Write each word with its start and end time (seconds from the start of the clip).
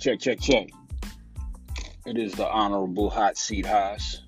Check, 0.00 0.18
check, 0.18 0.40
check. 0.40 0.70
It 2.06 2.16
is 2.16 2.32
the 2.32 2.48
Honorable 2.48 3.10
Hot 3.10 3.36
Seat 3.36 3.66
Haas. 3.66 4.22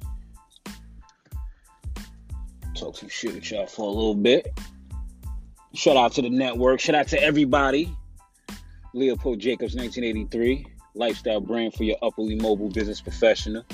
Talk 2.75 2.99
some 2.99 3.09
shit 3.09 3.35
with 3.35 3.51
y'all 3.51 3.67
for 3.67 3.87
a 3.87 3.91
little 3.91 4.15
bit. 4.15 4.53
Shout 5.73 5.97
out 5.97 6.13
to 6.13 6.23
the 6.23 6.29
network. 6.29 6.79
Shout 6.81 6.95
out 6.95 7.09
to 7.09 7.23
everybody. 7.23 7.91
Leopold 8.93 9.39
Jacobs, 9.39 9.75
1983. 9.75 10.67
Lifestyle 10.95 11.41
brand 11.41 11.73
for 11.73 11.85
your 11.85 11.97
upperly 12.03 12.35
mobile 12.35 12.69
business 12.69 13.01
professional. 13.01 13.65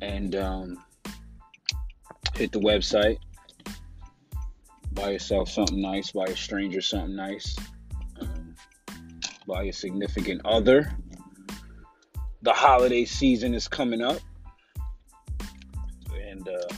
And 0.00 0.36
um, 0.36 0.84
hit 2.36 2.52
the 2.52 2.60
website. 2.60 3.18
Buy 4.92 5.10
yourself 5.10 5.48
something 5.48 5.80
nice. 5.80 6.12
Buy 6.12 6.26
a 6.26 6.36
stranger 6.36 6.80
something 6.80 7.16
nice. 7.16 7.56
Buy 9.46 9.64
a 9.64 9.72
significant 9.72 10.42
other. 10.44 10.92
The 12.42 12.52
holiday 12.52 13.04
season 13.04 13.54
is 13.54 13.68
coming 13.68 14.02
up. 14.02 14.18
And 16.20 16.48
uh, 16.48 16.74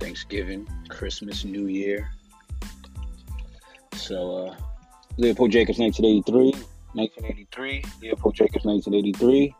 Thanksgiving, 0.00 0.68
Christmas, 0.88 1.44
New 1.44 1.66
Year. 1.66 2.10
So, 3.94 4.48
uh, 4.48 4.56
Leopold 5.16 5.52
Jacobs, 5.52 5.78
1983. 5.78 6.62
1983. 6.94 7.84
Leopold 8.02 8.34
Jacobs, 8.34 8.64
1983. 8.64 9.54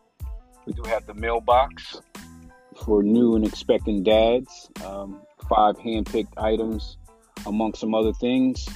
We 0.66 0.72
do 0.72 0.82
have 0.84 1.06
the 1.06 1.14
mailbox 1.14 2.00
for 2.84 3.02
new 3.02 3.36
and 3.36 3.46
expecting 3.46 4.02
dads. 4.02 4.70
Um, 4.84 5.22
five 5.48 5.78
hand-picked 5.78 6.36
items, 6.38 6.98
among 7.46 7.74
some 7.74 7.94
other 7.94 8.12
things. 8.12 8.66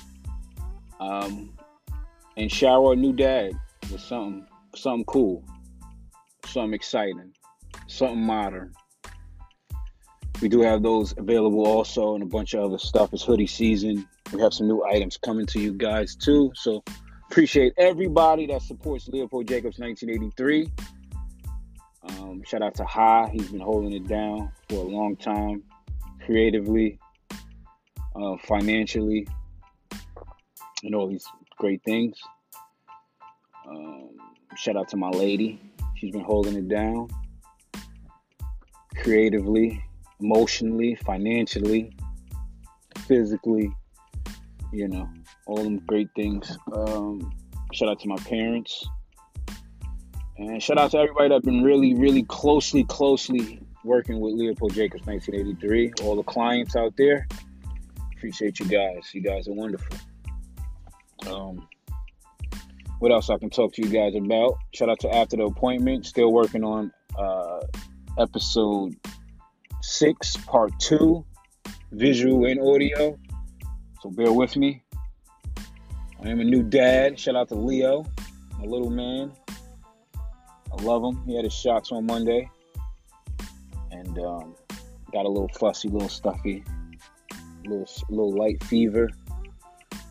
Um, 1.00 1.52
and 2.40 2.50
shower 2.50 2.94
a 2.94 2.96
new 2.96 3.12
dad 3.12 3.52
with 3.92 4.00
something, 4.00 4.46
something 4.74 5.04
cool, 5.04 5.44
something 6.46 6.72
exciting, 6.72 7.34
something 7.86 8.22
modern. 8.22 8.72
We 10.40 10.48
do 10.48 10.62
have 10.62 10.82
those 10.82 11.12
available 11.18 11.66
also, 11.66 12.14
and 12.14 12.22
a 12.22 12.26
bunch 12.26 12.54
of 12.54 12.64
other 12.64 12.78
stuff. 12.78 13.12
It's 13.12 13.22
hoodie 13.22 13.46
season. 13.46 14.08
We 14.32 14.40
have 14.40 14.54
some 14.54 14.68
new 14.68 14.82
items 14.84 15.18
coming 15.18 15.44
to 15.48 15.60
you 15.60 15.74
guys 15.74 16.16
too. 16.16 16.50
So 16.54 16.82
appreciate 17.30 17.74
everybody 17.76 18.46
that 18.46 18.62
supports 18.62 19.06
Leopold 19.08 19.46
Jacobs 19.46 19.78
1983. 19.78 20.72
Um, 22.08 22.42
shout 22.46 22.62
out 22.62 22.74
to 22.76 22.84
Ha. 22.84 23.26
He's 23.26 23.50
been 23.50 23.60
holding 23.60 23.92
it 23.92 24.08
down 24.08 24.50
for 24.70 24.76
a 24.76 24.88
long 24.88 25.14
time, 25.16 25.62
creatively, 26.24 26.98
uh, 28.16 28.36
financially, 28.46 29.28
and 30.82 30.94
all 30.94 31.06
these 31.06 31.26
great 31.60 31.82
things. 31.84 32.18
Um, 33.68 34.08
shout 34.56 34.76
out 34.76 34.88
to 34.88 34.96
my 34.96 35.10
lady. 35.10 35.60
She's 35.94 36.10
been 36.10 36.24
holding 36.24 36.56
it 36.56 36.68
down 36.68 37.08
creatively, 38.96 39.84
emotionally, 40.20 40.94
financially, 41.06 41.94
physically, 43.06 43.70
you 44.72 44.88
know, 44.88 45.08
all 45.46 45.62
them 45.62 45.78
great 45.86 46.08
things. 46.16 46.56
Um, 46.72 47.30
shout 47.74 47.90
out 47.90 48.00
to 48.00 48.08
my 48.08 48.16
parents. 48.16 48.86
And 50.38 50.62
shout 50.62 50.78
out 50.78 50.92
to 50.92 50.98
everybody 50.98 51.28
that's 51.28 51.44
been 51.44 51.62
really, 51.62 51.94
really 51.94 52.22
closely, 52.22 52.84
closely 52.84 53.60
working 53.84 54.18
with 54.18 54.32
Leopold 54.34 54.72
Jacobs 54.72 55.06
1983. 55.06 55.92
All 56.02 56.16
the 56.16 56.22
clients 56.22 56.74
out 56.74 56.94
there. 56.96 57.28
Appreciate 58.16 58.58
you 58.58 58.66
guys. 58.66 59.10
You 59.12 59.20
guys 59.20 59.46
are 59.46 59.52
wonderful. 59.52 59.98
Um, 61.26 61.68
what 62.98 63.12
else 63.12 63.30
I 63.30 63.38
can 63.38 63.50
talk 63.50 63.72
to 63.74 63.82
you 63.82 63.90
guys 63.90 64.14
about? 64.14 64.58
Shout 64.74 64.88
out 64.88 65.00
to 65.00 65.14
After 65.14 65.36
the 65.36 65.44
Appointment. 65.44 66.06
Still 66.06 66.32
working 66.32 66.64
on 66.64 66.92
uh, 67.18 67.60
episode 68.18 68.94
six, 69.80 70.36
part 70.36 70.72
two, 70.78 71.24
visual 71.92 72.44
and 72.44 72.60
audio. 72.60 73.18
So 74.02 74.10
bear 74.10 74.32
with 74.32 74.56
me. 74.56 74.82
I 76.22 76.28
am 76.28 76.40
a 76.40 76.44
new 76.44 76.62
dad. 76.62 77.18
Shout 77.18 77.36
out 77.36 77.48
to 77.48 77.54
Leo, 77.54 78.04
my 78.58 78.66
little 78.66 78.90
man. 78.90 79.32
I 80.16 80.82
love 80.82 81.02
him. 81.02 81.22
He 81.26 81.34
had 81.34 81.44
his 81.44 81.54
shots 81.54 81.92
on 81.92 82.06
Monday, 82.06 82.48
and 83.90 84.18
um, 84.18 84.54
got 85.12 85.24
a 85.24 85.28
little 85.28 85.50
fussy, 85.58 85.88
little 85.88 86.08
stuffy, 86.08 86.62
little 87.64 87.88
little 88.10 88.32
light 88.36 88.62
fever. 88.64 89.08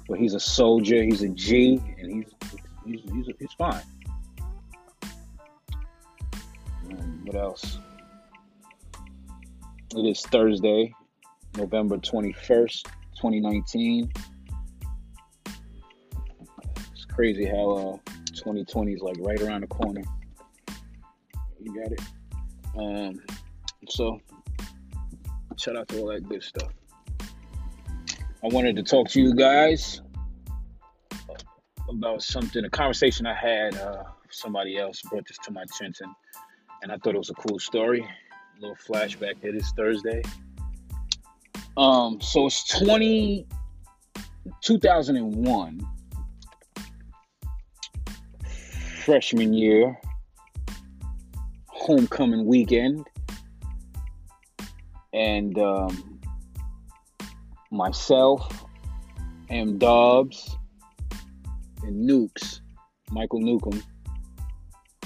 But 0.09 0.17
he's 0.19 0.33
a 0.33 0.39
soldier. 0.39 1.03
He's 1.03 1.21
a 1.21 1.29
G, 1.29 1.79
and 1.99 2.11
he's 2.11 2.33
he's 2.83 3.01
he's, 3.13 3.25
he's 3.39 3.53
fine. 3.53 3.83
Um, 6.91 7.21
what 7.25 7.35
else? 7.35 7.77
It 9.95 10.05
is 10.05 10.21
Thursday, 10.25 10.93
November 11.55 11.97
twenty 11.97 12.33
first, 12.33 12.87
twenty 13.19 13.39
nineteen. 13.39 14.11
It's 16.91 17.05
crazy 17.05 17.45
how 17.45 17.71
uh, 17.71 18.11
2020 18.33 18.93
is 18.93 19.01
like 19.01 19.17
right 19.19 19.39
around 19.41 19.61
the 19.61 19.67
corner. 19.67 20.01
You 21.61 21.83
got 21.83 21.91
it. 21.91 22.01
Um, 22.77 23.21
so 23.87 24.19
shout 25.57 25.75
out 25.75 25.87
to 25.89 25.99
all 25.99 26.07
that 26.07 26.27
good 26.27 26.41
stuff. 26.41 26.71
I 28.41 28.47
wanted 28.47 28.77
to 28.77 28.83
talk 28.83 29.09
to 29.09 29.21
you 29.21 29.35
guys 29.35 30.01
about 31.89 32.23
something, 32.23 32.63
a 32.63 32.69
conversation 32.69 33.25
I 33.25 33.33
had. 33.33 33.75
Uh, 33.75 34.03
somebody 34.29 34.77
else 34.77 35.01
brought 35.01 35.27
this 35.27 35.37
to 35.43 35.51
my 35.51 35.63
attention, 35.63 36.13
and 36.81 36.91
I 36.91 36.97
thought 36.97 37.15
it 37.15 37.17
was 37.17 37.29
a 37.29 37.33
cool 37.33 37.59
story. 37.59 37.99
A 38.01 38.61
little 38.61 38.77
flashback. 38.77 39.43
It 39.43 39.55
is 39.55 39.69
Thursday. 39.75 40.21
Um, 41.75 42.21
so 42.21 42.45
it's 42.45 42.65
20, 42.79 43.45
2001, 44.61 45.81
freshman 49.03 49.53
year 49.53 49.99
homecoming 51.67 52.45
weekend, 52.45 53.05
and 55.13 55.57
um, 55.57 56.08
myself, 57.71 58.65
M. 59.49 59.77
Dobbs, 59.77 60.55
and 61.83 62.09
Nukes, 62.09 62.61
Michael 63.11 63.41
Newcomb, 63.41 63.83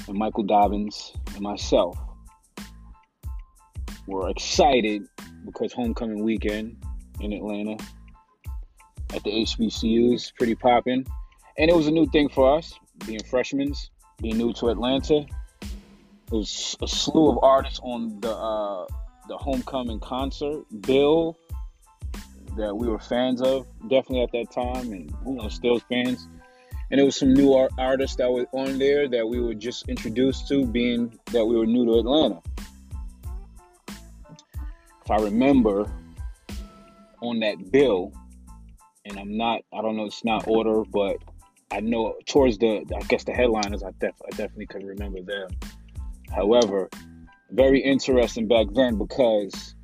and 0.08 0.18
Michael 0.18 0.44
Dobbins, 0.44 1.14
and 1.34 1.42
myself 1.42 1.98
were 4.08 4.30
excited 4.30 5.04
because 5.46 5.74
homecoming 5.74 6.24
weekend 6.24 6.76
in 7.22 7.34
Atlanta 7.34 7.78
at 9.14 9.24
the 9.24 9.30
HBCU 9.30 10.14
is 10.14 10.32
pretty 10.38 10.56
popping, 10.56 11.06
and 11.58 11.70
it 11.70 11.76
was 11.76 11.88
a 11.88 11.92
new 11.92 12.06
thing 12.08 12.30
for 12.30 12.58
us, 12.58 12.74
being 13.06 13.24
freshmen, 13.24 13.74
being 14.22 14.38
new 14.38 14.54
to 14.54 14.70
Atlanta. 14.70 15.26
Was 16.32 16.76
a 16.82 16.88
slew 16.88 17.30
of 17.30 17.38
artists 17.44 17.80
on 17.84 18.20
the 18.22 18.34
uh, 18.34 18.88
the 19.28 19.38
homecoming 19.38 20.00
concert. 20.00 20.64
Bill 20.82 21.38
that 22.58 22.76
we 22.76 22.88
were 22.88 23.00
fans 23.00 23.42
of, 23.42 23.68
definitely 23.82 24.22
at 24.22 24.32
that 24.32 24.52
time, 24.52 24.92
and 24.92 25.14
you 25.26 25.34
know 25.34 25.48
still 25.50 25.80
fans. 25.80 26.28
And 26.92 27.00
there 27.00 27.06
was 27.06 27.16
some 27.16 27.34
new 27.34 27.54
art- 27.54 27.72
artists 27.78 28.18
that 28.18 28.32
were 28.32 28.46
on 28.52 28.78
there 28.78 29.08
that 29.08 29.28
we 29.28 29.40
were 29.40 29.56
just 29.56 29.90
introduced 29.90 30.48
to, 30.50 30.66
being 30.66 31.18
that 31.32 31.46
we 31.46 31.56
were 31.56 31.66
new 31.66 31.86
to 31.86 32.00
Atlanta. 32.00 32.42
If 35.04 35.12
I 35.12 35.18
remember 35.18 35.92
on 37.22 37.40
that 37.40 37.72
bill, 37.72 38.14
and 39.06 39.18
I'm 39.18 39.36
not, 39.36 39.62
I 39.74 39.82
don't 39.82 39.98
know, 39.98 40.06
it's 40.06 40.24
not 40.24 40.48
order, 40.48 40.84
but 40.84 41.18
I 41.72 41.80
know 41.80 42.16
towards 42.28 42.60
the, 42.60 42.86
I 42.96 43.02
guess 43.08 43.24
the 43.24 43.34
headliners, 43.34 43.84
I, 43.84 43.92
def- 44.00 44.22
I 44.26 44.30
definitely 44.30 44.68
could 44.68 44.84
remember 44.84 45.22
them. 45.22 45.50
However, 46.30 46.90
very 47.52 47.80
interesting 47.80 48.48
back 48.48 48.68
then 48.74 48.98
because 48.98 49.76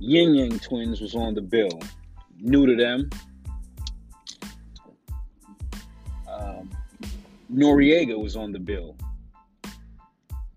Ying 0.00 0.34
Yang 0.34 0.58
Twins 0.60 1.00
was 1.00 1.14
on 1.14 1.34
the 1.34 1.42
bill. 1.42 1.80
New 2.40 2.66
to 2.66 2.76
them. 2.76 3.10
Um, 6.28 6.70
Noreaga 7.52 8.18
was 8.18 8.36
on 8.36 8.52
the 8.52 8.58
bill. 8.58 8.96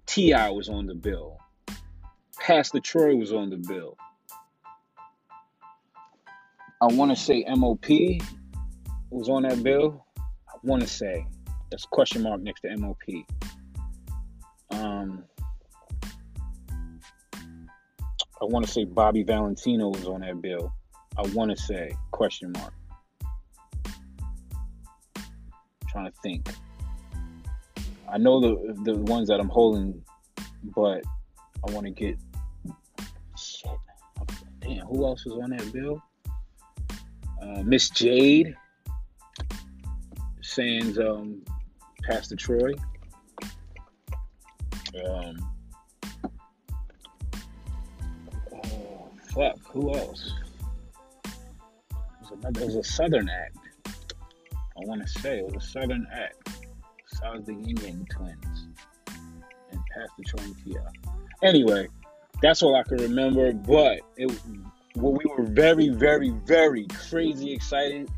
T.I. 0.05 0.49
was 0.51 0.69
on 0.69 0.85
the 0.85 0.95
bill. 0.95 1.39
Pastor 2.39 2.79
Troy 2.79 3.15
was 3.15 3.33
on 3.33 3.49
the 3.49 3.57
bill. 3.57 3.97
I 6.81 6.87
want 6.87 7.11
to 7.11 7.15
say 7.15 7.45
MOP 7.47 7.87
was 9.09 9.29
on 9.29 9.43
that 9.43 9.63
bill. 9.63 10.05
I 10.17 10.57
want 10.63 10.81
to 10.81 10.87
say 10.87 11.25
that's 11.71 11.85
question 11.85 12.23
mark 12.23 12.41
next 12.41 12.61
to 12.61 12.75
MOP. 12.77 13.01
Um, 14.71 15.23
I 17.33 18.45
want 18.45 18.65
to 18.65 18.71
say 18.71 18.83
Bobby 18.83 19.23
Valentino 19.23 19.89
was 19.89 20.05
on 20.05 20.21
that 20.21 20.41
bill. 20.41 20.73
I 21.17 21.21
want 21.33 21.51
to 21.51 21.57
say 21.57 21.95
question 22.11 22.51
mark. 22.53 22.73
I'm 25.15 25.23
trying 25.87 26.11
to 26.11 26.17
think. 26.23 26.49
I 28.09 28.17
know 28.17 28.39
the 28.39 28.73
the 28.83 28.97
ones 28.97 29.27
that 29.27 29.39
I'm 29.39 29.49
holding, 29.49 30.03
but 30.75 31.03
I 31.67 31.71
want 31.71 31.85
to 31.85 31.91
get 31.91 32.17
shit. 33.37 33.71
Damn, 34.61 34.85
who 34.87 35.05
else 35.05 35.25
is 35.25 35.33
on 35.33 35.51
that 35.51 35.71
bill? 35.71 36.01
Uh, 37.41 37.61
Miss 37.63 37.89
Jade, 37.89 38.55
Sans 40.41 40.97
um, 40.97 41.43
Pastor 42.03 42.35
Troy. 42.35 42.71
Um, 45.05 45.53
oh, 48.53 49.09
fuck, 49.33 49.57
who 49.71 49.93
else? 49.95 50.33
There's 52.51 52.75
was 52.75 52.87
a 52.87 52.91
Southern 52.91 53.29
act. 53.29 53.57
I 53.87 54.85
want 54.85 55.01
to 55.01 55.07
say 55.07 55.39
it 55.39 55.45
was 55.45 55.63
a 55.63 55.67
Southern 55.67 56.07
act. 56.11 56.49
Besides 57.09 57.45
the 57.45 57.53
Union 57.53 58.05
twins 58.11 58.67
and 59.71 59.79
Pastor 59.93 60.43
and 60.43 60.55
Tia. 60.63 60.91
Anyway, 61.41 61.87
that's 62.41 62.63
all 62.63 62.75
I 62.75 62.83
can 62.83 62.97
remember. 62.97 63.53
But 63.53 63.99
it, 64.17 64.31
what 64.95 65.13
we 65.13 65.25
were 65.29 65.45
very, 65.45 65.89
very, 65.89 66.31
very 66.45 66.87
crazy 67.09 67.53
excited 67.53 68.09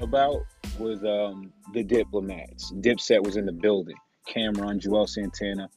about 0.00 0.42
was 0.78 1.02
um, 1.04 1.52
the 1.72 1.82
diplomats. 1.82 2.72
Dipset 2.80 3.22
was 3.24 3.36
in 3.36 3.46
the 3.46 3.52
building. 3.52 3.96
Cam'ron, 4.28 4.80
Juelz 4.80 5.10
Santana, 5.10 5.68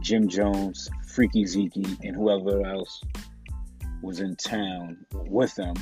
Jim 0.00 0.28
Jones, 0.28 0.88
Freaky 1.08 1.46
Zeke, 1.46 1.76
and 2.02 2.14
whoever 2.14 2.64
else 2.66 3.02
was 4.02 4.20
in 4.20 4.36
town 4.36 4.98
with 5.12 5.54
them. 5.54 5.74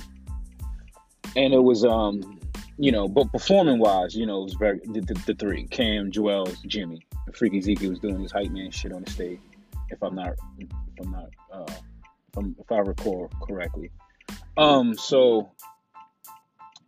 And 1.37 1.55
it 1.55 1.63
was, 1.63 1.85
um, 1.85 2.39
you 2.79 2.93
know, 2.93 3.09
but 3.09 3.31
performing 3.33 3.79
wise, 3.79 4.15
you 4.15 4.27
know, 4.27 4.41
it 4.41 4.45
was 4.45 4.55
very 4.55 4.81
the, 4.85 5.01
the, 5.01 5.15
the 5.27 5.35
three: 5.35 5.67
Cam, 5.69 6.11
Juelz, 6.11 6.65
Jimmy. 6.67 7.07
Freaky 7.35 7.61
Zeke 7.61 7.83
was 7.83 7.99
doing 7.99 8.21
his 8.21 8.33
hype 8.33 8.51
man 8.51 8.71
shit 8.71 8.93
on 8.93 9.05
the 9.05 9.11
stage. 9.11 9.41
If 9.89 10.03
I'm 10.03 10.15
not, 10.15 10.35
if 10.59 10.69
I'm 11.01 11.11
not, 11.11 11.29
uh, 11.53 11.65
if, 11.69 12.37
I'm, 12.37 12.57
if 12.59 12.71
I 12.71 12.79
recall 12.79 13.31
correctly. 13.41 13.91
Um, 14.57 14.95
so 14.95 15.51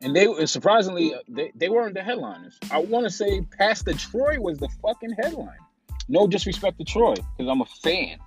and 0.05 0.15
they 0.15 0.47
surprisingly 0.47 1.15
they, 1.29 1.51
they 1.55 1.69
weren't 1.69 1.95
the 1.95 2.03
headliners. 2.03 2.59
I 2.71 2.79
want 2.79 3.05
to 3.07 3.11
say 3.11 3.41
Pastor 3.59 3.95
Troy 3.95 4.39
was 4.39 4.59
the 4.59 4.69
fucking 4.83 5.17
headline. 5.23 5.57
No 6.09 6.27
disrespect 6.27 6.79
to 6.79 6.85
Troy 6.85 7.15
because 7.15 7.51
I'm 7.51 7.63
a 7.63 7.67
fan, 7.83 8.19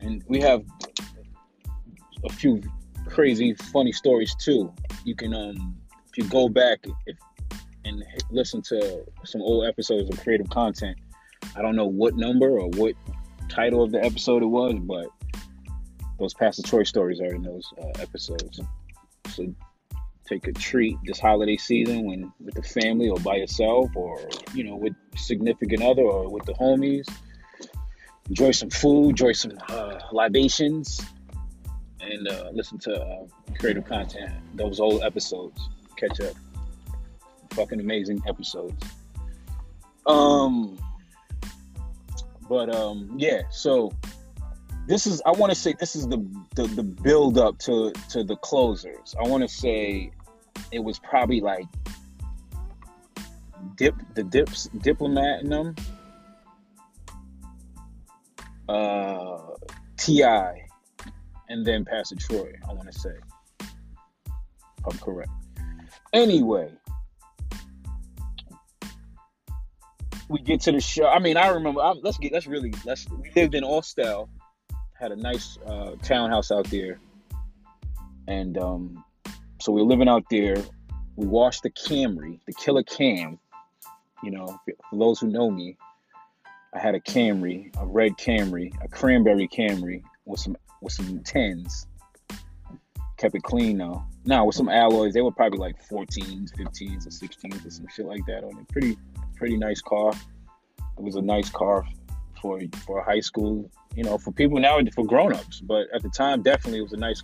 and 0.00 0.24
we 0.26 0.40
have 0.40 0.64
a 2.24 2.32
few 2.32 2.60
crazy 3.06 3.54
funny 3.54 3.92
stories 3.92 4.34
too. 4.34 4.72
You 5.08 5.14
can 5.14 5.32
um 5.32 5.76
if 6.10 6.18
you 6.18 6.28
go 6.28 6.50
back 6.50 6.84
if 7.06 7.16
and 7.86 8.04
listen 8.30 8.60
to 8.60 9.04
some 9.24 9.40
old 9.40 9.66
episodes 9.66 10.10
of 10.10 10.20
creative 10.22 10.50
content. 10.50 10.98
I 11.56 11.62
don't 11.62 11.76
know 11.76 11.86
what 11.86 12.14
number 12.14 12.60
or 12.60 12.68
what 12.68 12.94
title 13.48 13.82
of 13.82 13.90
the 13.90 14.04
episode 14.04 14.42
it 14.42 14.46
was, 14.46 14.74
but 14.80 15.06
those 16.18 16.34
Pastor 16.34 16.62
Troy 16.62 16.82
stories 16.82 17.20
are 17.22 17.34
in 17.34 17.42
those 17.42 17.72
uh, 17.80 18.02
episodes. 18.02 18.60
So 19.28 19.54
take 20.26 20.46
a 20.46 20.52
treat 20.52 20.98
this 21.04 21.18
holiday 21.18 21.56
season 21.56 22.04
when 22.04 22.30
with 22.44 22.54
the 22.54 22.62
family 22.62 23.08
or 23.08 23.18
by 23.20 23.36
yourself 23.36 23.90
or 23.94 24.20
you 24.52 24.62
know 24.62 24.76
with 24.76 24.92
significant 25.16 25.82
other 25.82 26.02
or 26.02 26.28
with 26.28 26.44
the 26.44 26.52
homies 26.52 27.08
enjoy 28.28 28.50
some 28.50 28.68
food 28.68 29.08
enjoy 29.08 29.32
some 29.32 29.52
uh, 29.70 29.98
libations 30.12 31.00
and 32.00 32.28
uh, 32.28 32.50
listen 32.52 32.78
to 32.78 33.00
uh, 33.00 33.26
creative 33.58 33.84
content. 33.84 34.32
Those 34.54 34.80
old 34.80 35.02
episodes 35.02 35.68
catch 35.96 36.20
up. 36.20 36.34
Fucking 37.50 37.80
amazing 37.80 38.22
episodes. 38.26 38.84
Um 40.06 40.78
but 42.48 42.74
um 42.74 43.14
yeah 43.18 43.42
so 43.50 43.92
this 44.86 45.06
is 45.06 45.20
I 45.26 45.32
want 45.32 45.50
to 45.52 45.54
say 45.54 45.74
this 45.78 45.94
is 45.94 46.08
the, 46.08 46.26
the 46.54 46.66
the 46.66 46.82
build 46.82 47.36
up 47.36 47.58
to 47.60 47.92
to 48.10 48.24
the 48.24 48.36
closers. 48.36 49.14
I 49.22 49.28
want 49.28 49.42
to 49.42 49.48
say 49.48 50.10
it 50.72 50.78
was 50.78 50.98
probably 50.98 51.40
like 51.40 51.66
dip 53.76 53.94
the 54.14 54.22
dips 54.22 54.70
diplomat 54.80 55.42
in 55.42 55.50
them 55.50 55.76
uh 58.68 59.38
T.I. 59.98 60.67
and 61.48 61.66
then 61.66 61.84
pastor 61.84 62.16
troy 62.16 62.52
i 62.68 62.72
want 62.72 62.90
to 62.90 62.98
say 62.98 63.14
i'm 64.90 64.98
correct 64.98 65.30
anyway 66.12 66.70
we 70.28 70.40
get 70.40 70.60
to 70.60 70.72
the 70.72 70.80
show 70.80 71.06
i 71.06 71.18
mean 71.18 71.36
i 71.36 71.48
remember 71.48 71.80
I, 71.80 71.92
let's 72.02 72.18
get 72.18 72.32
let's 72.32 72.46
really 72.46 72.72
let's 72.84 73.08
we 73.10 73.30
lived 73.34 73.54
in 73.54 73.64
austell 73.64 74.28
had 74.98 75.12
a 75.12 75.16
nice 75.16 75.58
uh, 75.64 75.92
townhouse 76.02 76.50
out 76.50 76.68
there 76.70 76.98
and 78.26 78.58
um 78.58 79.04
so 79.60 79.72
we 79.72 79.80
are 79.80 79.84
living 79.84 80.08
out 80.08 80.24
there. 80.30 80.56
We 81.16 81.26
washed 81.26 81.64
the 81.64 81.70
Camry, 81.70 82.38
the 82.46 82.52
killer 82.52 82.84
Cam. 82.84 83.40
You 84.22 84.30
know, 84.30 84.58
for 84.90 84.98
those 84.98 85.18
who 85.18 85.26
know 85.26 85.50
me, 85.50 85.76
I 86.72 86.78
had 86.78 86.94
a 86.94 87.00
Camry, 87.00 87.74
a 87.80 87.86
red 87.86 88.12
Camry, 88.16 88.72
a 88.82 88.88
cranberry 88.88 89.48
Camry 89.48 90.02
with 90.26 90.40
some 90.40 90.56
with 90.80 90.92
some 90.92 91.20
tens. 91.20 91.86
Kept 93.16 93.34
it 93.34 93.42
clean 93.42 93.78
though. 93.78 94.04
Now 94.24 94.44
with 94.44 94.54
some 94.54 94.68
alloys, 94.68 95.14
they 95.14 95.22
were 95.22 95.32
probably 95.32 95.58
like 95.58 95.76
14s, 95.88 96.52
15s, 96.56 97.06
or 97.06 97.10
16s, 97.10 97.66
or 97.66 97.70
some 97.70 97.86
shit 97.88 98.06
like 98.06 98.24
that 98.26 98.44
on 98.44 98.58
it. 98.58 98.68
Pretty, 98.68 98.96
pretty 99.36 99.56
nice 99.56 99.80
car. 99.80 100.12
It 100.96 101.02
was 101.02 101.16
a 101.16 101.22
nice 101.22 101.50
car 101.50 101.86
for 102.40 102.60
for 102.86 103.02
high 103.02 103.20
school. 103.20 103.70
You 103.94 104.04
know, 104.04 104.18
for 104.18 104.30
people 104.30 104.60
now, 104.60 104.78
for 104.94 105.04
grown 105.04 105.32
ups. 105.32 105.60
But 105.60 105.88
at 105.92 106.02
the 106.02 106.10
time, 106.10 106.42
definitely 106.42 106.78
it 106.78 106.82
was 106.82 106.92
a 106.92 106.98
nice 106.98 107.22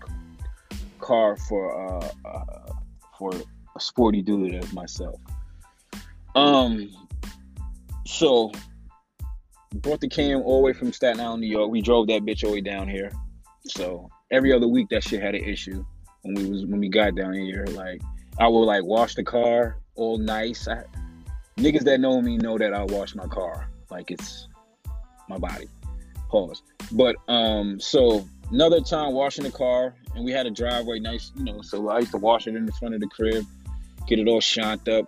car 0.99 1.37
for 1.37 2.03
uh, 2.03 2.09
uh, 2.25 2.73
for 3.19 3.33
a 3.77 3.81
sporty 3.81 4.23
dude 4.23 4.55
as 4.55 4.73
myself. 4.73 5.21
Um, 6.35 6.91
so 8.07 8.51
brought 9.75 10.01
the 10.01 10.09
cam 10.09 10.41
all 10.43 10.59
the 10.59 10.65
way 10.65 10.73
from 10.73 10.93
Staten 10.93 11.21
Island, 11.21 11.43
New 11.43 11.49
York. 11.49 11.71
We 11.71 11.83
drove 11.83 12.07
that 12.09 12.23
bitch 12.23 12.45
all 12.45 12.51
the 12.51 12.57
way 12.57 12.61
down 12.61 12.89
here. 12.89 13.11
So 13.67 14.11
every 14.31 14.53
other 14.53 14.69
week 14.69 14.89
that 14.91 15.05
shit 15.05 15.23
had 15.23 15.35
an 15.35 15.45
issue 15.45 15.85
when 16.23 16.35
we 16.35 16.49
was 16.49 16.67
when 16.67 16.81
we 16.81 16.89
got 16.89 17.15
down 17.15 17.35
here. 17.35 17.67
Like 17.71 18.03
I 18.39 18.49
would 18.49 18.65
like 18.65 18.85
wash 18.85 19.15
the 19.15 19.25
car 19.25 19.79
all 19.95 20.19
nice. 20.19 20.69
I, 20.69 20.85
niggas 21.57 21.85
that 21.85 22.01
know 22.01 22.21
me 22.21 22.37
know 22.37 22.59
that 22.59 22.75
I 22.75 22.85
wash 22.85 23.15
my 23.15 23.27
car 23.27 23.69
like 23.91 24.11
it's 24.11 24.49
my 25.29 25.39
body. 25.39 25.69
Pause. 26.29 26.63
But 26.93 27.17
um, 27.29 27.79
so 27.81 28.27
another 28.51 28.81
time 28.81 29.13
washing 29.13 29.45
the 29.45 29.51
car, 29.51 29.95
and 30.15 30.25
we 30.25 30.33
had 30.33 30.47
a 30.47 30.51
driveway, 30.51 30.99
nice, 30.99 31.33
you 31.37 31.45
know. 31.45 31.63
So 31.63 31.89
I 31.89 32.01
used 32.01 32.13
to 32.13 32.19
wash 32.19 32.47
it 32.47 32.57
in 32.57 32.67
the 32.67 32.73
front 32.73 32.95
of 32.95 33.01
the 33.01 33.07
crib, 33.07 33.47
get 34.07 34.19
it 34.19 34.27
all 34.27 34.41
shined 34.41 34.89
up, 34.89 35.07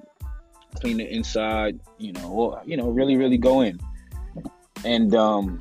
clean 0.77 0.99
the 0.99 1.09
inside, 1.13 1.81
you 1.99 2.13
know, 2.13 2.61
you 2.65 2.77
know, 2.77 2.91
really, 2.91 3.17
really 3.17 3.39
go 3.39 3.61
in, 3.63 3.81
and 4.85 5.15
um, 5.15 5.61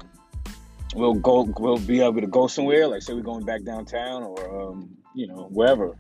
we'll 0.96 1.14
go, 1.14 1.44
we'll 1.60 1.78
be 1.78 2.02
able 2.02 2.22
to 2.22 2.28
go 2.28 2.48
somewhere, 2.48 2.88
like 2.88 3.02
say 3.02 3.14
we're 3.14 3.22
going 3.22 3.46
back 3.46 3.64
downtown 3.64 4.24
or 4.24 4.70
um, 4.70 4.98
you 5.14 5.28
know, 5.28 5.50
wherever. 5.52 5.96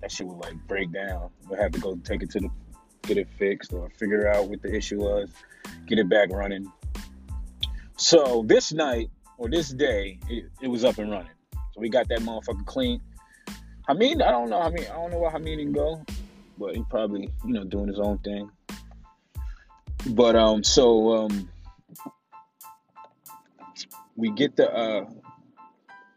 That 0.00 0.10
shit 0.10 0.26
will 0.26 0.38
like 0.38 0.54
break 0.66 0.90
down. 0.92 1.30
We'll 1.46 1.60
have 1.60 1.72
to 1.72 1.80
go 1.80 1.94
take 1.96 2.22
it 2.22 2.30
to 2.30 2.40
the, 2.40 2.50
get 3.02 3.18
it 3.18 3.28
fixed 3.38 3.72
or 3.72 3.90
figure 3.98 4.26
out 4.28 4.48
what 4.48 4.62
the 4.62 4.74
issue 4.74 4.98
was, 4.98 5.30
get 5.86 5.98
it 5.98 6.08
back 6.08 6.30
running. 6.32 6.72
So 7.96 8.42
this 8.46 8.72
night 8.72 9.10
or 9.36 9.50
this 9.50 9.68
day, 9.68 10.18
it, 10.28 10.46
it 10.62 10.68
was 10.68 10.84
up 10.84 10.96
and 10.98 11.10
running. 11.10 11.32
So 11.52 11.80
we 11.80 11.90
got 11.90 12.08
that 12.08 12.20
motherfucker 12.20 12.64
clean. 12.64 13.02
I 13.86 13.92
mean, 13.92 14.22
I 14.22 14.30
don't 14.30 14.48
know. 14.48 14.60
I 14.60 14.70
mean, 14.70 14.86
I 14.90 14.94
don't 14.94 15.10
know 15.10 15.18
where 15.18 15.30
Hamid 15.30 15.58
can 15.58 15.72
go, 15.72 16.02
but 16.58 16.76
he 16.76 16.82
probably, 16.88 17.30
you 17.44 17.52
know, 17.52 17.64
doing 17.64 17.88
his 17.88 17.98
own 17.98 18.18
thing. 18.18 18.50
But 20.06 20.34
um, 20.34 20.64
so 20.64 21.24
um, 21.24 21.50
we 24.20 24.30
get 24.32 24.56
the 24.56 24.70
uh 24.72 25.04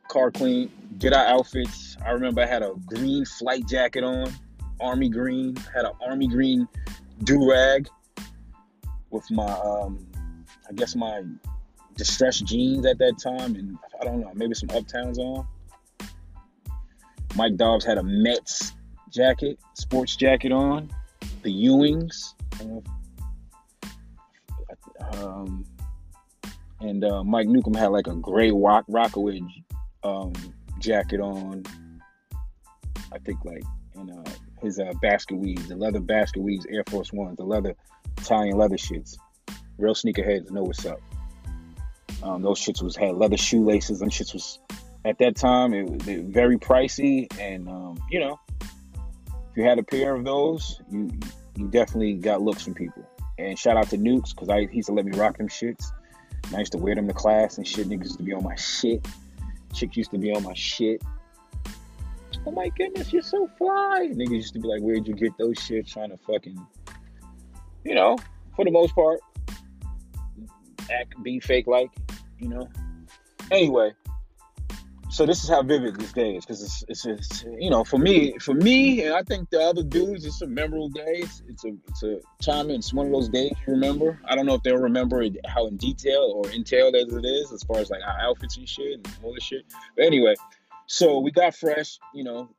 car 0.10 0.30
clean, 0.30 0.70
get 1.00 1.14
our 1.14 1.26
outfits. 1.26 1.98
I 2.06 2.12
remember 2.12 2.42
I 2.42 2.46
had 2.46 2.62
a 2.62 2.74
green 2.86 3.26
flight 3.26 3.68
jacket 3.68 4.04
on, 4.04 4.32
army 4.80 5.10
green. 5.10 5.56
Had 5.74 5.86
an 5.86 5.94
army 6.06 6.28
green 6.28 6.68
do 7.24 7.50
rag 7.50 7.88
with 9.10 9.30
my 9.32 9.52
um, 9.52 10.06
I 10.70 10.74
guess 10.74 10.96
my 10.96 11.24
distressed 11.96 12.46
jeans 12.46 12.86
at 12.86 12.98
that 13.00 13.18
time, 13.18 13.56
and 13.56 13.78
I 14.00 14.04
don't 14.04 14.20
know, 14.20 14.32
maybe 14.36 14.54
some 14.54 14.70
Uptowns 14.70 15.18
on. 15.18 15.48
Mike 17.36 17.56
Dobbs 17.56 17.86
had 17.86 17.98
a 17.98 18.04
Mets 18.04 18.74
jacket, 19.10 19.60
sports 19.74 20.16
jacket 20.16 20.52
on, 20.52 20.90
the 21.42 21.50
Ewings, 21.50 22.34
um, 25.14 25.66
and 26.84 27.04
uh, 27.04 27.24
Mike 27.24 27.48
Newcomb 27.48 27.74
had 27.74 27.88
like 27.88 28.08
a 28.08 28.16
gray 28.16 28.52
rock 28.52 28.86
Rockaway 28.88 29.42
um, 30.04 30.34
jacket 30.80 31.20
on. 31.20 31.64
I 33.12 33.20
think 33.20 33.44
like 33.46 33.64
in 33.96 34.10
uh, 34.10 34.24
his 34.62 34.80
uh, 34.80 34.92
basket 35.02 35.38
weaves, 35.38 35.68
the 35.68 35.76
leather 35.76 36.00
basket 36.00 36.42
weaves, 36.42 36.66
Air 36.70 36.84
Force 36.90 37.14
Ones, 37.14 37.38
the 37.38 37.44
leather 37.44 37.76
Italian 38.18 38.58
leather 38.58 38.78
shits 38.78 39.18
Real 39.78 39.96
sneakerheads 39.96 40.52
know 40.52 40.64
what's 40.64 40.86
up. 40.86 41.02
Um, 42.22 42.42
those 42.42 42.60
shits 42.60 42.82
was 42.82 42.96
had 42.96 43.16
leather 43.16 43.38
shoelaces. 43.38 44.00
Them 44.00 44.10
shits 44.10 44.34
was 44.34 44.60
at 45.04 45.18
that 45.18 45.36
time 45.36 45.74
it 45.74 45.90
was 45.90 46.04
very 46.04 46.58
pricey, 46.58 47.28
and 47.40 47.68
um, 47.68 47.98
you 48.10 48.20
know, 48.20 48.40
if 48.62 49.58
you 49.58 49.64
had 49.64 49.80
a 49.80 49.84
pair 49.84 50.16
of 50.16 50.24
those, 50.24 50.80
you 50.92 51.10
you 51.58 51.68
definitely 51.70 52.14
got 52.14 52.42
looks 52.42 52.64
from 52.64 52.76
people. 52.76 53.04
And 53.40 53.58
shout 53.58 53.78
out 53.78 53.90
to 53.90 53.98
Nukes 53.98 54.30
because 54.36 54.48
he 54.70 54.78
used 54.78 54.88
to 54.88 54.94
let 54.94 55.06
me 55.06 55.18
rock 55.18 55.38
them 55.38 55.50
shits. 55.50 55.92
I 56.54 56.60
used 56.60 56.72
to 56.74 56.78
wear 56.78 56.96
them 56.96 57.08
to 57.08 57.14
class 57.14 57.58
and 57.58 57.68
shit. 57.68 57.88
Niggas 57.88 58.04
used 58.04 58.18
to 58.18 58.24
be 58.24 58.34
on 58.34 58.44
my 58.44 58.56
shit. 58.56 59.08
Chicks 59.74 59.98
used 59.98 60.12
to 60.12 60.18
be 60.18 60.32
on 60.36 60.44
my 60.44 60.54
shit. 60.54 61.02
Oh 62.46 62.52
my 62.52 62.70
goodness, 62.70 63.14
you're 63.14 63.22
so 63.22 63.48
fly. 63.58 64.10
Niggas 64.12 64.30
used 64.30 64.54
to 64.54 64.60
be 64.60 64.68
like, 64.68 64.82
where'd 64.82 65.08
you 65.08 65.14
get 65.14 65.38
those 65.38 65.58
shit? 65.60 65.88
Trying 65.88 66.10
to 66.10 66.18
fucking, 66.18 66.60
you 67.86 67.96
know, 67.96 68.18
for 68.56 68.66
the 68.66 68.72
most 68.72 68.94
part, 68.94 69.20
act, 70.92 71.22
be 71.24 71.40
fake 71.40 71.68
like, 71.68 71.90
you 72.40 72.50
know. 72.50 72.70
Anyway, 73.50 73.94
so 75.14 75.28
this 75.28 75.44
is 75.44 75.50
how 75.50 75.62
vivid 75.62 75.96
this 75.96 76.12
day 76.12 76.36
is 76.36 76.44
because 76.44 76.64
it's, 76.64 76.84
it's, 76.88 77.06
it's 77.06 77.46
you 77.60 77.70
know 77.70 77.84
for 77.84 78.00
me 78.00 78.36
for 78.40 78.56
me 78.56 79.04
and 79.04 79.14
I 79.14 79.22
think 79.22 79.52
the 79.52 79.62
other 79.62 79.84
dudes 79.84 80.26
it's 80.26 80.42
a 80.42 80.48
memorable 80.48 80.90
day. 80.90 81.20
It's, 81.20 81.44
it's 81.48 81.64
a 81.64 81.74
it's 81.88 82.02
a 82.02 82.20
time 82.42 82.72
it's 82.72 82.92
one 82.92 83.06
of 83.06 83.12
those 83.12 83.30
days 83.30 83.52
you 83.68 83.74
remember. 83.74 84.20
I 84.26 84.36
don't 84.36 84.48
know 84.48 84.56
if 84.56 84.64
they'll 84.64 84.78
remember 84.78 85.22
it, 85.22 85.38
how 85.46 85.68
in 85.68 85.78
detail 85.78 86.34
or 86.36 86.50
entailed 86.50 86.96
as 86.96 87.14
it 87.14 87.26
is 87.26 87.52
as 87.52 87.62
far 87.62 87.78
as 87.78 87.92
like 87.92 88.02
our 88.02 88.20
outfits 88.22 88.58
and 88.58 88.68
shit 88.68 88.96
and 88.96 89.18
all 89.22 89.36
this 89.36 89.44
shit. 89.44 89.66
But 89.96 90.06
anyway, 90.06 90.34
so 90.88 91.20
we 91.20 91.30
got 91.30 91.56
fresh, 91.56 92.00
you 92.16 92.24
know, 92.24 92.50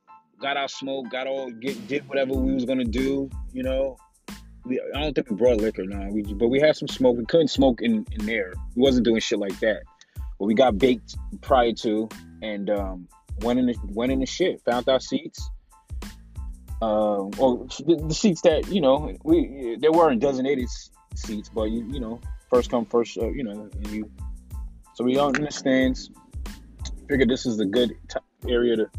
got 0.41 0.57
our 0.57 0.69
smoke, 0.69 1.11
got 1.11 1.27
all 1.27 1.51
get 1.51 1.89
did 1.89 2.09
whatever 2.09 2.35
we 2.35 2.55
was 2.55 2.67
gonna 2.67 2.85
do, 2.85 3.31
you 3.53 3.65
know. 3.65 3.97
We, 4.65 4.81
I 4.95 5.01
don't 5.01 5.13
think 5.13 5.29
we 5.29 5.37
brought 5.37 5.57
liquor 5.57 5.85
now, 5.85 6.09
we, 6.11 6.23
but 6.23 6.49
we 6.49 6.61
had 6.61 6.77
some 6.77 6.89
smoke. 6.89 7.19
We 7.19 7.27
couldn't 7.27 7.49
smoke 7.49 7.83
in, 7.83 8.07
in 8.13 8.25
there. 8.25 8.55
We 8.77 8.83
wasn't 8.83 9.05
doing 9.05 9.21
shit 9.21 9.41
like 9.41 9.59
that. 9.59 9.83
But 10.39 10.47
we 10.47 10.55
got 10.55 10.79
baked 10.79 11.17
prior 11.43 11.73
to, 11.73 12.09
and 12.45 12.69
um, 12.71 13.09
went 13.41 13.59
in 13.59 13.67
the 13.67 13.77
went 13.89 14.13
in 14.13 14.21
the 14.21 14.27
shit. 14.27 14.61
Found 14.65 14.89
our 14.89 15.01
seats. 15.01 15.51
Um, 16.83 17.31
or 17.39 17.67
the, 17.87 18.05
the, 18.09 18.15
seats 18.15 18.43
that 18.43 18.69
you 18.69 18.81
know 18.81 19.15
we 19.25 19.77
there 19.81 19.93
weren't 19.93 20.21
designated 20.21 20.69
seats, 21.15 21.49
but 21.49 21.65
you 21.65 21.85
you 21.91 22.01
know 22.01 22.21
first 22.51 22.71
come 22.71 22.85
first 22.85 23.17
uh, 23.17 23.31
you 23.31 23.45
know 23.45 23.71
you. 23.89 24.11
So 24.95 25.05
we 25.05 25.17
all 25.17 25.35
in 25.35 25.43
the 25.43 25.51
stands. 25.51 26.11
Figured 27.09 27.29
this 27.29 27.47
is 27.47 27.59
a 27.61 27.67
good 27.67 27.97
t- 28.09 28.51
area 28.51 28.77
to 28.77 28.91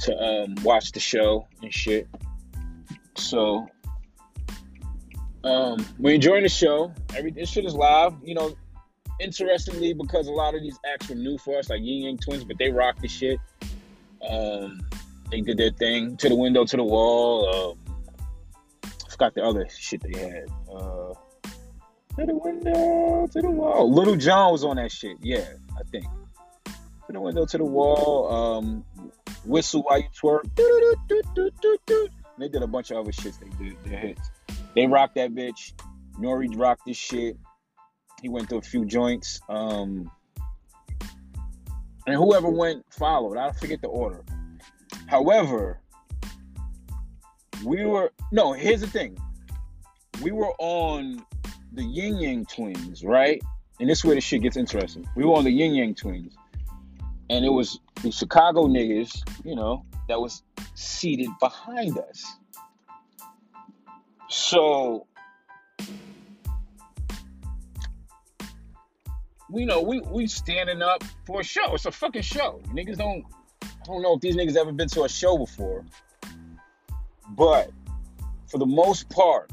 to 0.00 0.16
um, 0.16 0.54
watch 0.62 0.92
the 0.92 1.00
show 1.00 1.46
and 1.62 1.72
shit. 1.72 2.08
So 3.16 3.66
um, 5.42 5.84
we're 5.98 6.14
enjoying 6.14 6.42
the 6.42 6.48
show. 6.48 6.92
Every 7.14 7.30
this 7.30 7.50
shit 7.50 7.64
is 7.64 7.74
live. 7.74 8.14
You 8.22 8.34
know, 8.34 8.56
interestingly, 9.20 9.94
because 9.94 10.26
a 10.26 10.32
lot 10.32 10.54
of 10.54 10.62
these 10.62 10.78
acts 10.92 11.08
were 11.08 11.14
new 11.14 11.38
for 11.38 11.58
us, 11.58 11.70
like 11.70 11.80
Ying 11.82 12.04
Yang 12.04 12.18
Twins, 12.18 12.44
but 12.44 12.58
they 12.58 12.70
rocked 12.70 13.00
the 13.00 13.08
shit. 13.08 13.38
Um, 14.28 14.80
they 15.30 15.40
did 15.40 15.58
their 15.58 15.70
thing 15.70 16.16
to 16.18 16.28
the 16.28 16.34
window, 16.34 16.64
to 16.64 16.76
the 16.76 16.84
wall. 16.84 17.78
Uh, 18.84 18.88
I 19.06 19.10
forgot 19.10 19.34
the 19.34 19.42
other 19.42 19.66
shit 19.68 20.02
they 20.02 20.18
had. 20.18 20.46
Uh, 20.70 21.14
to 22.16 22.26
the 22.26 22.34
window, 22.34 23.26
to 23.26 23.40
the 23.40 23.50
wall. 23.50 23.92
Lil 23.92 24.16
Jon 24.16 24.52
was 24.52 24.64
on 24.64 24.76
that 24.76 24.92
shit. 24.92 25.16
Yeah, 25.20 25.44
I 25.78 25.82
think. 25.90 26.06
To 26.64 27.12
the 27.12 27.20
window, 27.20 27.44
to 27.44 27.58
the 27.58 27.64
wall. 27.64 28.32
Um, 28.32 28.84
whistle 29.44 29.82
while 29.82 29.98
you 29.98 30.08
twerk. 30.18 30.42
They 32.38 32.48
did 32.48 32.62
a 32.62 32.66
bunch 32.66 32.90
of 32.90 32.98
other 32.98 33.12
shits. 33.12 33.38
They 33.38 33.64
did 33.64 33.76
their 33.84 33.98
hits. 33.98 34.30
They 34.74 34.86
rocked 34.86 35.14
that 35.16 35.34
bitch. 35.34 35.72
Nori 36.18 36.48
rocked 36.56 36.86
this 36.86 36.96
shit. 36.96 37.36
He 38.24 38.30
went 38.30 38.48
through 38.48 38.56
a 38.56 38.62
few 38.62 38.86
joints. 38.86 39.38
Um, 39.50 40.10
and 42.06 42.16
whoever 42.16 42.48
went 42.48 42.82
followed. 42.90 43.36
I 43.36 43.52
forget 43.52 43.82
the 43.82 43.88
order. 43.88 44.24
However, 45.06 45.78
we 47.62 47.84
were 47.84 48.14
no. 48.32 48.54
Here's 48.54 48.80
the 48.80 48.86
thing. 48.86 49.18
We 50.22 50.32
were 50.32 50.54
on 50.58 51.22
the 51.74 51.84
Ying 51.84 52.16
Yang 52.16 52.46
Twins, 52.46 53.04
right? 53.04 53.42
And 53.78 53.90
this 53.90 53.98
is 53.98 54.04
where 54.06 54.14
the 54.14 54.22
shit 54.22 54.40
gets 54.40 54.56
interesting. 54.56 55.06
We 55.16 55.26
were 55.26 55.34
on 55.34 55.44
the 55.44 55.52
Ying 55.52 55.74
Yang 55.74 55.96
Twins, 55.96 56.34
and 57.28 57.44
it 57.44 57.52
was 57.52 57.78
the 58.02 58.10
Chicago 58.10 58.68
niggas, 58.68 59.22
you 59.44 59.54
know, 59.54 59.84
that 60.08 60.18
was 60.18 60.42
seated 60.74 61.28
behind 61.40 61.98
us. 61.98 62.24
So 64.30 65.08
we 69.50 69.64
know 69.64 69.82
we 69.82 70.00
we 70.00 70.26
standing 70.26 70.82
up 70.82 71.04
for 71.26 71.40
a 71.40 71.44
show. 71.44 71.74
It's 71.74 71.86
a 71.86 71.92
fucking 71.92 72.22
show. 72.22 72.60
Niggas 72.72 72.98
don't. 72.98 73.24
I 73.62 73.86
don't 73.86 74.02
know 74.02 74.14
if 74.14 74.20
these 74.20 74.36
niggas 74.36 74.56
ever 74.56 74.72
been 74.72 74.88
to 74.88 75.04
a 75.04 75.08
show 75.08 75.36
before, 75.36 75.84
but 77.30 77.70
for 78.46 78.58
the 78.58 78.66
most 78.66 79.08
part, 79.10 79.50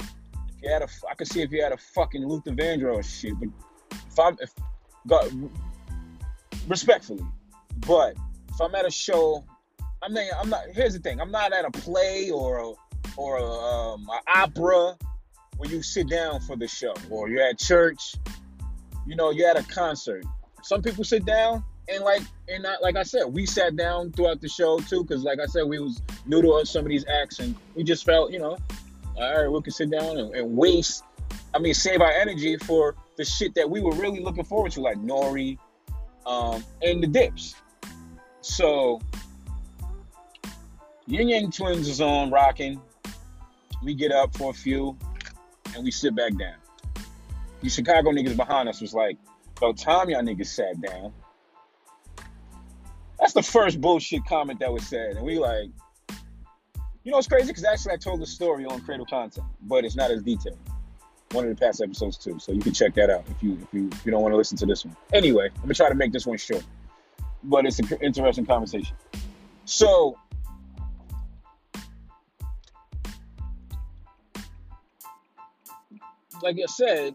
if 0.00 0.62
you 0.62 0.70
had 0.70 0.82
a, 0.82 0.88
I 1.08 1.14
could 1.14 1.28
see 1.28 1.42
if 1.42 1.52
you 1.52 1.62
had 1.62 1.72
a 1.72 1.76
fucking 1.76 2.26
Luther 2.26 2.52
Vandross 2.52 3.20
shit. 3.20 3.38
But 3.38 3.48
if 3.90 4.18
I'm, 4.18 4.36
if 4.40 4.52
God, 5.06 5.32
respectfully, 6.68 7.24
but 7.86 8.16
if 8.48 8.60
I'm 8.60 8.74
at 8.74 8.86
a 8.86 8.90
show, 8.90 9.44
I 10.02 10.08
mean, 10.08 10.28
I'm 10.38 10.50
not. 10.50 10.64
Here's 10.72 10.94
the 10.94 11.00
thing: 11.00 11.20
I'm 11.20 11.30
not 11.30 11.52
at 11.52 11.64
a 11.64 11.70
play 11.70 12.30
or 12.30 12.58
a, 12.58 12.72
or 13.16 13.38
a, 13.38 13.44
um, 13.44 14.08
opera 14.34 14.96
where 15.56 15.70
you 15.70 15.82
sit 15.82 16.08
down 16.08 16.40
for 16.40 16.56
the 16.56 16.66
show, 16.66 16.94
or 17.10 17.28
you're 17.28 17.42
at 17.42 17.58
church 17.58 18.16
you 19.06 19.16
know, 19.16 19.30
you're 19.30 19.48
at 19.48 19.58
a 19.58 19.62
concert. 19.64 20.24
Some 20.62 20.82
people 20.82 21.04
sit 21.04 21.24
down 21.24 21.64
and 21.88 22.04
like 22.04 22.22
and 22.48 22.62
not, 22.62 22.82
like 22.82 22.96
I 22.96 23.02
said, 23.02 23.24
we 23.24 23.46
sat 23.46 23.76
down 23.76 24.12
throughout 24.12 24.40
the 24.40 24.48
show 24.48 24.78
too, 24.78 25.02
because 25.02 25.24
like 25.24 25.40
I 25.40 25.46
said, 25.46 25.64
we 25.64 25.78
was 25.78 26.02
new 26.26 26.42
to 26.42 26.66
some 26.66 26.84
of 26.84 26.88
these 26.88 27.04
acts, 27.08 27.38
and 27.40 27.54
we 27.74 27.82
just 27.82 28.04
felt, 28.04 28.32
you 28.32 28.38
know, 28.38 28.56
all 29.16 29.42
right, 29.42 29.50
we 29.50 29.62
can 29.62 29.72
sit 29.72 29.90
down 29.90 30.18
and, 30.18 30.34
and 30.34 30.56
waste. 30.56 31.04
I 31.52 31.58
mean, 31.58 31.74
save 31.74 32.00
our 32.00 32.12
energy 32.12 32.56
for 32.58 32.94
the 33.16 33.24
shit 33.24 33.54
that 33.54 33.68
we 33.68 33.80
were 33.80 33.92
really 33.92 34.20
looking 34.20 34.44
forward 34.44 34.72
to, 34.72 34.80
like 34.80 34.98
Nori, 34.98 35.58
um, 36.26 36.64
and 36.82 37.02
the 37.02 37.06
Dips. 37.06 37.56
So, 38.40 39.00
Ying 41.06 41.30
Yang 41.30 41.50
Twins 41.52 41.88
is 41.88 42.00
on 42.00 42.30
rocking. 42.30 42.80
We 43.82 43.94
get 43.94 44.12
up 44.12 44.36
for 44.36 44.50
a 44.50 44.54
few, 44.54 44.96
and 45.74 45.84
we 45.84 45.90
sit 45.90 46.14
back 46.14 46.36
down 46.38 46.54
you 47.62 47.70
Chicago 47.70 48.10
niggas 48.10 48.36
behind 48.36 48.68
us 48.68 48.80
was 48.80 48.94
like, 48.94 49.16
about 49.56 49.76
time 49.76 50.08
y'all 50.08 50.22
niggas 50.22 50.46
sat 50.46 50.80
down. 50.80 51.12
That's 53.18 53.34
the 53.34 53.42
first 53.42 53.80
bullshit 53.80 54.24
comment 54.24 54.60
that 54.60 54.72
was 54.72 54.86
said. 54.86 55.16
And 55.16 55.26
we 55.26 55.38
like, 55.38 55.68
you 57.04 57.12
know, 57.12 57.18
it's 57.18 57.28
crazy 57.28 57.48
because 57.48 57.64
actually 57.64 57.92
I 57.92 57.96
told 57.96 58.20
the 58.20 58.26
story 58.26 58.64
on 58.64 58.80
Creative 58.80 59.06
Content, 59.06 59.46
but 59.62 59.84
it's 59.84 59.96
not 59.96 60.10
as 60.10 60.22
detailed. 60.22 60.58
One 61.32 61.44
of 61.44 61.50
the 61.50 61.60
past 61.60 61.80
episodes 61.80 62.16
too, 62.16 62.38
so 62.40 62.50
you 62.50 62.60
can 62.60 62.72
check 62.72 62.94
that 62.94 63.08
out 63.08 63.24
if 63.30 63.40
you 63.40 63.56
if 63.62 63.72
you 63.72 63.88
if 63.92 64.04
you 64.04 64.10
don't 64.10 64.20
want 64.20 64.32
to 64.32 64.36
listen 64.36 64.58
to 64.58 64.66
this 64.66 64.84
one. 64.84 64.96
Anyway, 65.12 65.48
I'm 65.54 65.62
gonna 65.62 65.74
try 65.74 65.88
to 65.88 65.94
make 65.94 66.12
this 66.12 66.26
one 66.26 66.38
short, 66.38 66.64
but 67.44 67.66
it's 67.66 67.78
an 67.78 67.86
interesting 68.00 68.44
conversation. 68.44 68.96
So 69.64 70.18
like 76.42 76.56
I 76.56 76.66
said, 76.66 77.14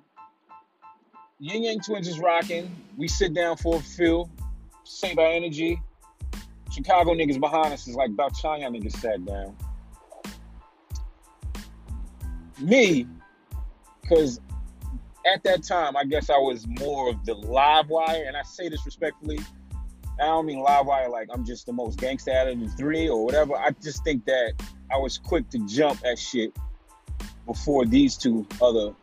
Ying 1.39 1.65
Yang 1.65 1.81
Twins 1.81 2.07
is 2.07 2.17
rocking. 2.17 2.73
We 2.95 3.09
sit 3.09 3.33
down 3.33 3.57
for 3.57 3.75
a 3.77 3.79
feel, 3.81 4.29
save 4.85 5.17
our 5.17 5.27
energy. 5.27 5.81
Chicago 6.71 7.13
niggas 7.13 7.39
behind 7.39 7.73
us 7.73 7.87
is 7.87 7.95
like 7.95 8.11
China 8.41 8.69
niggas 8.69 8.93
sat 8.93 9.23
down. 9.25 9.55
Me, 12.61 13.05
because 14.01 14.39
at 15.25 15.43
that 15.43 15.63
time, 15.63 15.97
I 15.97 16.05
guess 16.05 16.29
I 16.29 16.37
was 16.37 16.65
more 16.67 17.09
of 17.09 17.25
the 17.25 17.33
live 17.33 17.89
wire, 17.89 18.23
and 18.25 18.37
I 18.37 18.43
say 18.43 18.69
this 18.69 18.85
respectfully. 18.85 19.39
I 20.17 20.27
don't 20.27 20.45
mean 20.45 20.59
live 20.59 20.85
wire 20.85 21.09
like 21.09 21.27
I'm 21.33 21.43
just 21.43 21.65
the 21.65 21.73
most 21.73 21.99
gangsta 21.99 22.33
out 22.33 22.47
of 22.47 22.57
the 22.57 22.69
three 22.69 23.09
or 23.09 23.25
whatever. 23.25 23.57
I 23.57 23.71
just 23.83 24.05
think 24.05 24.23
that 24.25 24.53
I 24.89 24.97
was 24.97 25.17
quick 25.17 25.49
to 25.49 25.59
jump 25.67 25.99
at 26.05 26.17
shit 26.17 26.55
before 27.45 27.85
these 27.85 28.15
two 28.15 28.47
other 28.61 28.93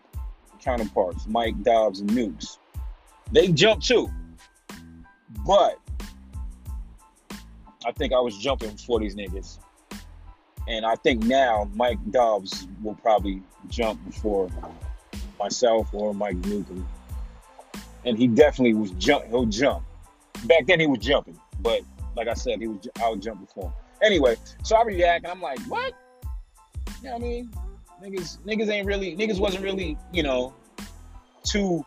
counterparts, 0.62 1.26
Mike 1.26 1.61
Dobbs 1.62 2.00
and 2.00 2.11
Nukes. 2.11 2.59
They 3.31 3.49
jumped 3.49 3.87
too. 3.87 4.11
But 5.47 5.78
I 7.85 7.92
think 7.92 8.12
I 8.12 8.21
was 8.21 8.37
jumping 8.38 8.76
for 8.76 9.00
these 9.00 9.16
niggas. 9.16 9.59
And 10.69 10.87
I 10.87 10.95
think 10.97 11.25
now 11.25 11.69
Mike 11.75 11.99
Dobbs 12.11 12.69
will 12.83 12.95
probably 12.95 13.42
jump 13.69 14.04
before 14.07 14.49
myself 15.38 15.88
or 15.92 16.14
Mike 16.14 16.37
Newcomb. 16.37 16.87
And 18.04 18.16
he 18.16 18.26
definitely 18.26 18.75
was 18.75 18.90
jump 18.92 19.26
he'll 19.26 19.47
jump. 19.47 19.85
Back 20.45 20.66
then 20.66 20.81
he 20.81 20.87
was 20.87 20.99
jumping, 20.99 21.38
but 21.61 21.83
like 22.16 22.28
I 22.28 22.35
said, 22.35 22.61
he 22.61 22.69
was 22.69 22.88
I 23.02 23.09
would 23.09 23.23
jump 23.23 23.40
before 23.40 23.64
him. 23.64 23.73
Anyway, 24.02 24.37
so 24.62 24.76
I 24.76 24.83
react 24.83 25.25
and 25.25 25.33
I'm 25.33 25.40
like, 25.40 25.61
what? 25.62 25.95
You 27.02 27.09
know 27.09 27.12
what 27.14 27.23
I 27.23 27.26
mean? 27.26 27.50
Niggas, 28.02 28.38
niggas 28.38 28.68
ain't 28.68 28.87
really, 28.87 29.16
niggas 29.16 29.38
wasn't 29.38 29.62
really, 29.62 29.97
you 30.12 30.25
know, 30.25 30.52
too 31.44 31.85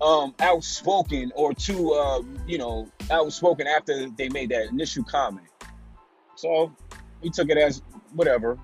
um, 0.00 0.32
outspoken 0.40 1.32
or 1.34 1.52
too, 1.52 1.92
uh, 1.92 2.22
you 2.46 2.56
know, 2.56 2.88
outspoken 3.10 3.66
after 3.66 4.08
they 4.10 4.28
made 4.28 4.50
that 4.50 4.68
initial 4.68 5.02
comment. 5.02 5.46
So 6.36 6.72
we 7.20 7.30
took 7.30 7.50
it 7.50 7.58
as 7.58 7.82
whatever. 8.12 8.58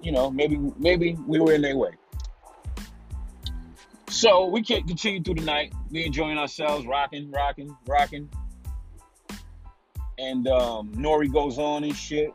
You 0.00 0.12
know, 0.12 0.30
maybe 0.30 0.58
maybe 0.78 1.16
we 1.26 1.40
were 1.40 1.54
in 1.54 1.62
their 1.62 1.76
way. 1.76 1.92
So 4.08 4.46
we 4.46 4.62
can 4.62 4.86
continue 4.86 5.22
through 5.22 5.34
the 5.34 5.44
night. 5.44 5.72
We 5.90 6.06
enjoying 6.06 6.38
ourselves, 6.38 6.86
rocking, 6.86 7.30
rocking, 7.32 7.76
rocking. 7.86 8.28
And 10.18 10.46
um, 10.48 10.92
Nori 10.92 11.32
goes 11.32 11.58
on 11.58 11.82
and 11.84 11.94
shit. 11.96 12.32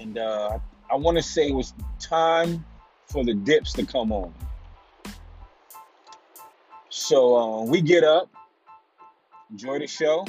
And 0.00 0.18
uh, 0.18 0.58
want 0.96 1.16
to 1.16 1.22
say 1.22 1.48
it 1.48 1.54
was 1.54 1.74
time 2.00 2.64
for 3.06 3.24
the 3.24 3.34
dips 3.34 3.72
to 3.74 3.84
come 3.84 4.12
on. 4.12 4.32
So 6.88 7.36
uh, 7.36 7.64
we 7.64 7.80
get 7.80 8.04
up, 8.04 8.28
enjoy 9.50 9.78
the 9.78 9.86
show, 9.86 10.26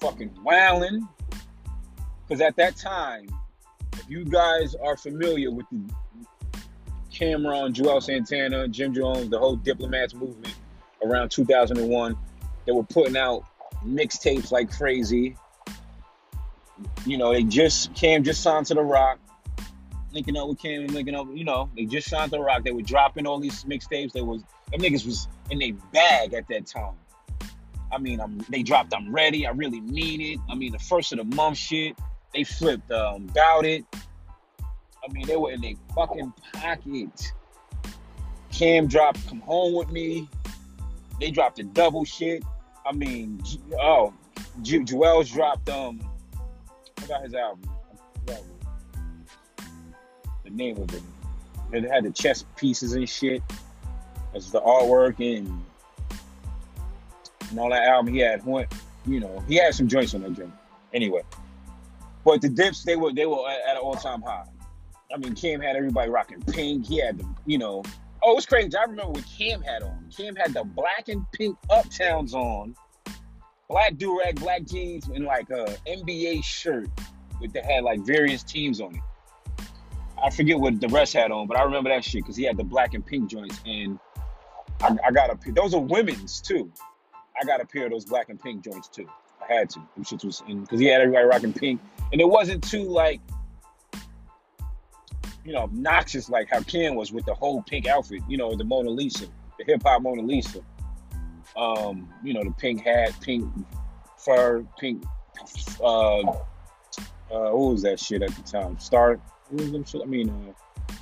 fucking 0.00 0.30
wailing. 0.44 1.08
Because 2.26 2.40
at 2.40 2.56
that 2.56 2.76
time, 2.76 3.28
if 3.92 4.08
you 4.08 4.24
guys 4.24 4.74
are 4.74 4.96
familiar 4.96 5.50
with 5.50 5.66
the 5.70 5.80
Cam'ron, 7.12 7.74
Juelz 7.74 8.04
Santana, 8.04 8.68
Jim 8.68 8.94
Jones, 8.94 9.28
the 9.28 9.38
whole 9.38 9.56
Diplomats 9.56 10.14
movement 10.14 10.54
around 11.04 11.30
2001, 11.30 12.16
they 12.66 12.72
were 12.72 12.84
putting 12.84 13.16
out 13.16 13.44
mixtapes 13.84 14.50
like 14.50 14.70
crazy. 14.70 15.36
You 17.06 17.18
know, 17.18 17.32
they 17.32 17.42
just 17.42 17.94
Cam 17.94 18.22
just 18.22 18.42
signed 18.42 18.66
to 18.66 18.74
the 18.74 18.82
Roc, 18.82 19.18
linking 20.12 20.36
up 20.36 20.48
with 20.48 20.60
Cam 20.60 20.82
and 20.82 20.92
linking 20.92 21.14
up. 21.14 21.26
You 21.32 21.44
know, 21.44 21.70
they 21.76 21.84
just 21.84 22.08
signed 22.08 22.30
to 22.32 22.38
the 22.38 22.42
Roc. 22.42 22.64
They 22.64 22.72
were 22.72 22.82
dropping 22.82 23.26
all 23.26 23.40
these 23.40 23.64
mixtapes. 23.64 24.12
They 24.12 24.22
was 24.22 24.42
them 24.70 24.80
niggas 24.80 25.04
was 25.04 25.28
in 25.50 25.58
their 25.58 25.72
bag 25.92 26.34
at 26.34 26.48
that 26.48 26.66
time. 26.66 26.94
I 27.92 27.98
mean, 27.98 28.20
I'm, 28.20 28.38
they 28.48 28.62
dropped 28.62 28.94
I'm 28.94 29.12
Ready. 29.14 29.46
I 29.46 29.50
really 29.50 29.80
mean 29.80 30.20
it. 30.20 30.38
I 30.48 30.54
mean, 30.54 30.72
the 30.72 30.78
first 30.78 31.12
of 31.12 31.18
the 31.18 31.36
month 31.36 31.58
shit. 31.58 31.96
They 32.34 32.44
flipped 32.44 32.90
um, 32.90 33.26
Bout 33.26 33.66
It. 33.66 33.84
I 34.62 35.12
mean, 35.12 35.26
they 35.26 35.36
were 35.36 35.52
in 35.52 35.60
their 35.60 35.74
fucking 35.94 36.32
pocket. 36.54 37.32
Cam 38.50 38.86
dropped 38.86 39.26
Come 39.28 39.40
Home 39.40 39.74
With 39.74 39.90
Me. 39.90 40.28
They 41.20 41.30
dropped 41.30 41.56
the 41.56 41.64
double 41.64 42.04
shit. 42.04 42.42
I 42.86 42.92
mean, 42.92 43.42
oh, 43.80 44.14
Ju- 44.62 44.84
Juelz 44.84 45.32
dropped, 45.32 45.68
um, 45.68 46.00
I 47.02 47.04
forgot 47.04 47.22
his 47.24 47.34
album. 47.34 47.68
The 50.44 50.50
name 50.50 50.76
of 50.76 50.94
it. 50.94 51.02
It 51.72 51.90
had 51.90 52.04
the 52.04 52.10
chess 52.12 52.44
pieces 52.54 52.92
and 52.92 53.08
shit. 53.08 53.42
That's 54.32 54.50
the 54.50 54.60
artwork 54.60 55.18
and 55.18 55.64
and 57.50 57.58
all 57.58 57.70
that 57.70 57.88
album. 57.88 58.14
He 58.14 58.20
had 58.20 58.44
you 58.46 59.18
know 59.18 59.42
he 59.48 59.56
had 59.56 59.74
some 59.74 59.88
joints 59.88 60.14
on 60.14 60.22
that 60.22 60.34
joint. 60.34 60.52
Anyway. 60.94 61.22
But 62.24 62.40
the 62.40 62.48
dips 62.48 62.84
they 62.84 62.94
were 62.94 63.12
they 63.12 63.26
were 63.26 63.48
at, 63.50 63.76
an 63.76 63.78
all-time 63.78 64.22
high. 64.22 64.44
I 65.12 65.16
mean 65.16 65.34
cam 65.34 65.60
had 65.60 65.74
everybody 65.74 66.08
rocking 66.08 66.40
pink. 66.42 66.86
He 66.86 67.00
had 67.00 67.18
the 67.18 67.26
you 67.46 67.58
know. 67.58 67.82
Oh 68.22 68.36
it's 68.36 68.46
crazy. 68.46 68.70
I 68.76 68.82
remember 68.82 69.10
what 69.10 69.24
cam 69.26 69.60
had 69.60 69.82
on. 69.82 70.08
Cam 70.16 70.36
had 70.36 70.54
the 70.54 70.62
black 70.62 71.08
and 71.08 71.24
pink 71.32 71.58
uptowns 71.68 72.32
on 72.32 72.76
black 73.72 73.94
durag 73.94 74.38
black 74.40 74.64
jeans 74.64 75.08
and 75.08 75.24
like 75.24 75.48
a 75.50 75.64
nba 75.88 76.44
shirt 76.44 76.88
with 77.40 77.52
that 77.52 77.64
had 77.64 77.82
like 77.82 78.00
various 78.00 78.42
teams 78.42 78.80
on 78.80 78.94
it 78.94 79.02
i 80.22 80.30
forget 80.30 80.58
what 80.58 80.80
the 80.80 80.88
rest 80.88 81.14
had 81.14 81.30
on 81.32 81.46
but 81.46 81.56
i 81.56 81.62
remember 81.62 81.88
that 81.90 82.04
shit 82.04 82.22
because 82.22 82.36
he 82.36 82.44
had 82.44 82.56
the 82.56 82.64
black 82.64 82.94
and 82.94 83.04
pink 83.04 83.28
joints 83.28 83.60
and 83.66 83.98
I, 84.80 84.96
I 85.06 85.10
got 85.12 85.30
a 85.30 85.52
those 85.52 85.74
are 85.74 85.80
women's 85.80 86.40
too 86.40 86.70
I 87.40 87.44
got 87.44 87.60
a 87.60 87.66
pair 87.66 87.86
of 87.86 87.90
those 87.90 88.04
black 88.04 88.28
and 88.28 88.40
pink 88.40 88.64
joints 88.64 88.88
too. 88.88 89.08
I 89.42 89.52
had 89.52 89.70
to. 89.70 89.80
Them 89.96 90.04
shits 90.04 90.24
was 90.24 90.42
because 90.46 90.78
he 90.78 90.86
had 90.86 91.00
everybody 91.00 91.24
rocking 91.24 91.52
pink, 91.52 91.80
and 92.12 92.20
it 92.20 92.28
wasn't 92.28 92.62
too 92.62 92.84
like 92.84 93.20
you 95.44 95.52
know 95.52 95.60
obnoxious 95.60 96.30
like 96.30 96.48
how 96.50 96.62
Ken 96.62 96.94
was 96.94 97.12
with 97.12 97.24
the 97.24 97.34
whole 97.34 97.62
pink 97.62 97.86
outfit. 97.86 98.22
You 98.28 98.36
know 98.36 98.54
the 98.54 98.64
Mona 98.64 98.90
Lisa, 98.90 99.26
the 99.58 99.64
hip 99.64 99.82
hop 99.82 100.02
Mona 100.02 100.22
Lisa. 100.22 100.60
Um, 101.56 102.12
you 102.22 102.34
know 102.34 102.42
the 102.44 102.52
pink 102.52 102.82
hat, 102.82 103.14
pink 103.20 103.48
fur, 104.18 104.64
pink. 104.78 105.04
Uh, 105.82 106.20
uh, 106.20 107.50
what 107.50 107.72
was 107.72 107.82
that 107.82 107.98
shit 107.98 108.22
at 108.22 108.30
the 108.30 108.42
time? 108.42 108.78
Star. 108.78 109.20
I 109.50 110.04
mean, 110.06 110.30
uh, 110.30 110.94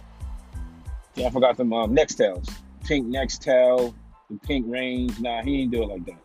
yeah, 1.14 1.26
I 1.26 1.30
forgot 1.30 1.56
them. 1.56 1.72
Um, 1.72 1.94
Nextels, 1.94 2.52
pink 2.84 3.06
Nextel, 3.06 3.94
the 4.28 4.38
pink 4.38 4.66
range. 4.68 5.20
Nah, 5.20 5.42
he 5.42 5.58
didn't 5.58 5.72
do 5.72 5.82
it 5.82 5.86
like 5.86 6.04
that. 6.06 6.20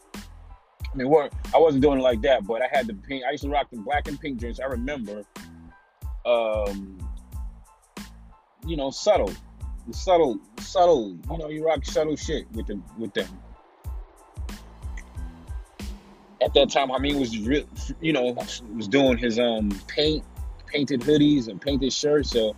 I 0.96 0.98
mean, 0.98 1.10
what 1.10 1.34
I 1.54 1.58
wasn't 1.58 1.84
doing 1.84 2.00
it 2.00 2.04
like 2.04 2.22
that, 2.22 2.46
but 2.48 2.62
I 2.62 2.68
had 2.72 2.88
the 2.88 2.94
pink. 2.94 3.24
I 3.28 3.32
used 3.32 3.44
to 3.44 3.50
rock 3.50 3.68
the 3.72 3.78
black 3.78 4.08
and 4.08 4.20
pink 4.20 4.40
drinks. 4.40 4.60
I 4.60 4.66
remember, 4.66 5.24
um, 6.26 6.98
you 8.66 8.78
know, 8.78 8.92
subtle, 8.92 9.34
subtle, 9.92 10.40
subtle. 10.60 11.18
You 11.30 11.38
know, 11.38 11.50
you 11.50 11.66
rock 11.66 11.86
subtle 11.86 12.16
shit 12.16 12.50
with 12.54 12.68
them, 12.68 12.84
with 12.98 13.14
them. 13.14 13.28
At 16.46 16.54
that 16.54 16.70
time, 16.70 16.92
I 16.92 17.00
mean, 17.00 17.20
was 17.20 17.38
real, 17.40 17.68
you 18.02 18.14
know, 18.14 18.38
was 18.76 18.88
doing 18.88 19.18
his 19.18 19.40
um 19.40 19.72
paint, 19.88 20.24
painted 20.68 21.02
hoodies 21.02 21.48
and 21.48 21.60
painted 21.60 21.92
shirts. 21.92 22.30
So, 22.30 22.56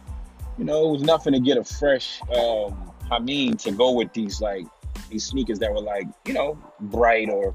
you 0.57 0.65
know, 0.65 0.89
it 0.89 0.91
was 0.91 1.03
nothing 1.03 1.31
to 1.33 1.39
get 1.39 1.57
a 1.57 1.63
fresh 1.63 2.21
um 2.35 2.91
I 3.09 3.19
mean 3.19 3.55
to 3.57 3.71
go 3.71 3.91
with 3.93 4.11
these 4.11 4.41
like 4.41 4.67
these 5.09 5.23
sneakers 5.25 5.59
that 5.59 5.71
were 5.71 5.81
like, 5.81 6.05
you 6.25 6.33
know, 6.33 6.61
bright 6.81 7.29
or 7.29 7.53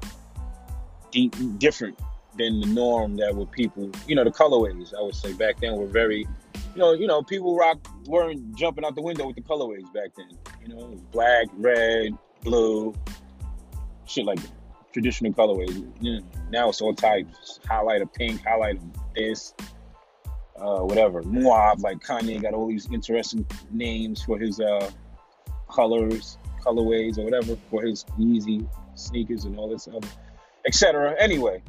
deep, 1.11 1.35
different 1.59 1.99
than 2.37 2.61
the 2.61 2.67
norm 2.67 3.15
that 3.17 3.35
were 3.35 3.45
people, 3.45 3.91
you 4.07 4.15
know, 4.15 4.23
the 4.23 4.31
colorways, 4.31 4.93
I 4.97 5.01
would 5.03 5.13
say 5.13 5.33
back 5.33 5.59
then 5.59 5.75
were 5.75 5.85
very, 5.85 6.21
you 6.55 6.79
know, 6.79 6.93
you 6.93 7.05
know, 7.05 7.21
people 7.21 7.55
rock 7.55 7.77
weren't 8.07 8.55
jumping 8.55 8.83
out 8.83 8.95
the 8.95 9.03
window 9.03 9.27
with 9.27 9.35
the 9.35 9.43
colorways 9.43 9.91
back 9.93 10.09
then. 10.17 10.29
You 10.61 10.69
know, 10.69 10.99
black, 11.11 11.47
red, 11.57 12.17
blue, 12.41 12.95
shit 14.05 14.25
like 14.25 14.41
that. 14.41 14.62
Traditional 14.93 15.33
colorways. 15.33 15.91
You 16.01 16.19
know, 16.19 16.25
now 16.49 16.69
it's 16.69 16.81
all 16.81 16.93
types. 16.93 17.59
Highlight 17.67 18.01
of 18.01 18.13
pink, 18.13 18.41
highlight 18.43 18.77
of 18.77 18.83
this, 19.15 19.53
uh, 20.55 20.79
whatever. 20.79 21.23
Mauve, 21.23 21.81
like 21.81 21.99
Kanye 21.99 22.41
got 22.41 22.53
all 22.53 22.67
these 22.67 22.87
interesting 22.91 23.45
names 23.71 24.23
for 24.23 24.37
his 24.37 24.59
uh, 24.59 24.89
colors 25.69 26.37
colorways 26.63 27.17
or 27.17 27.23
whatever 27.23 27.57
for 27.69 27.83
his 27.83 28.05
Yeezy 28.19 28.67
sneakers 28.95 29.45
and 29.45 29.57
all 29.57 29.69
this 29.69 29.87
other, 29.87 30.07
etc. 30.65 31.15
Anyway, 31.19 31.61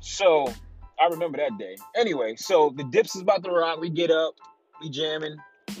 so 0.00 0.52
I 1.00 1.06
remember 1.06 1.38
that 1.38 1.58
day. 1.58 1.76
Anyway, 1.96 2.36
so 2.36 2.72
the 2.76 2.84
dips 2.84 3.16
is 3.16 3.22
about 3.22 3.42
to 3.44 3.50
rock. 3.50 3.80
We 3.80 3.90
get 3.90 4.10
up, 4.10 4.34
we 4.80 4.90
jamming. 4.90 5.36
I 5.68 5.72